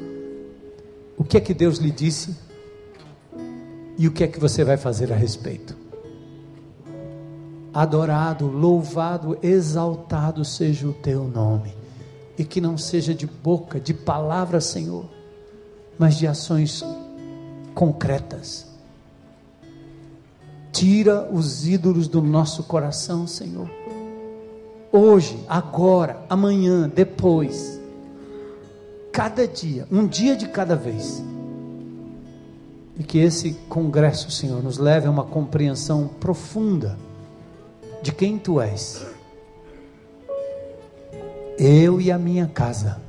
[1.19, 2.37] O que é que Deus lhe disse?
[4.01, 5.77] E o que é que você vai fazer a respeito?
[7.71, 11.75] Adorado, louvado, exaltado seja o teu nome.
[12.39, 15.05] E que não seja de boca, de palavra, Senhor,
[15.99, 16.83] mas de ações
[17.75, 18.69] concretas.
[20.73, 23.71] Tira os ídolos do nosso coração, Senhor.
[24.91, 27.79] Hoje, agora, amanhã, depois
[29.13, 31.23] cada dia, um dia de cada vez.
[33.01, 36.99] E que esse congresso, Senhor, nos leve a uma compreensão profunda
[38.03, 39.07] de quem Tu és.
[41.59, 43.01] Eu e a minha casa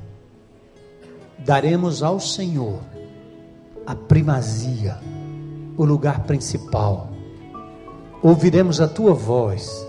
[1.40, 2.80] daremos ao Senhor
[3.86, 4.98] a primazia,
[5.76, 7.10] o lugar principal.
[8.22, 9.86] Ouviremos a Tua voz,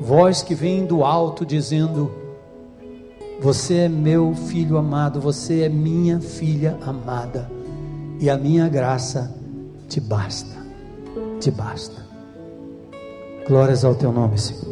[0.00, 2.10] voz que vem do alto dizendo:
[3.40, 7.48] você é meu filho amado, você é minha filha amada,
[8.20, 9.34] e a minha graça
[9.88, 10.56] te basta,
[11.40, 12.02] te basta.
[13.46, 14.71] Glórias ao teu nome, Senhor.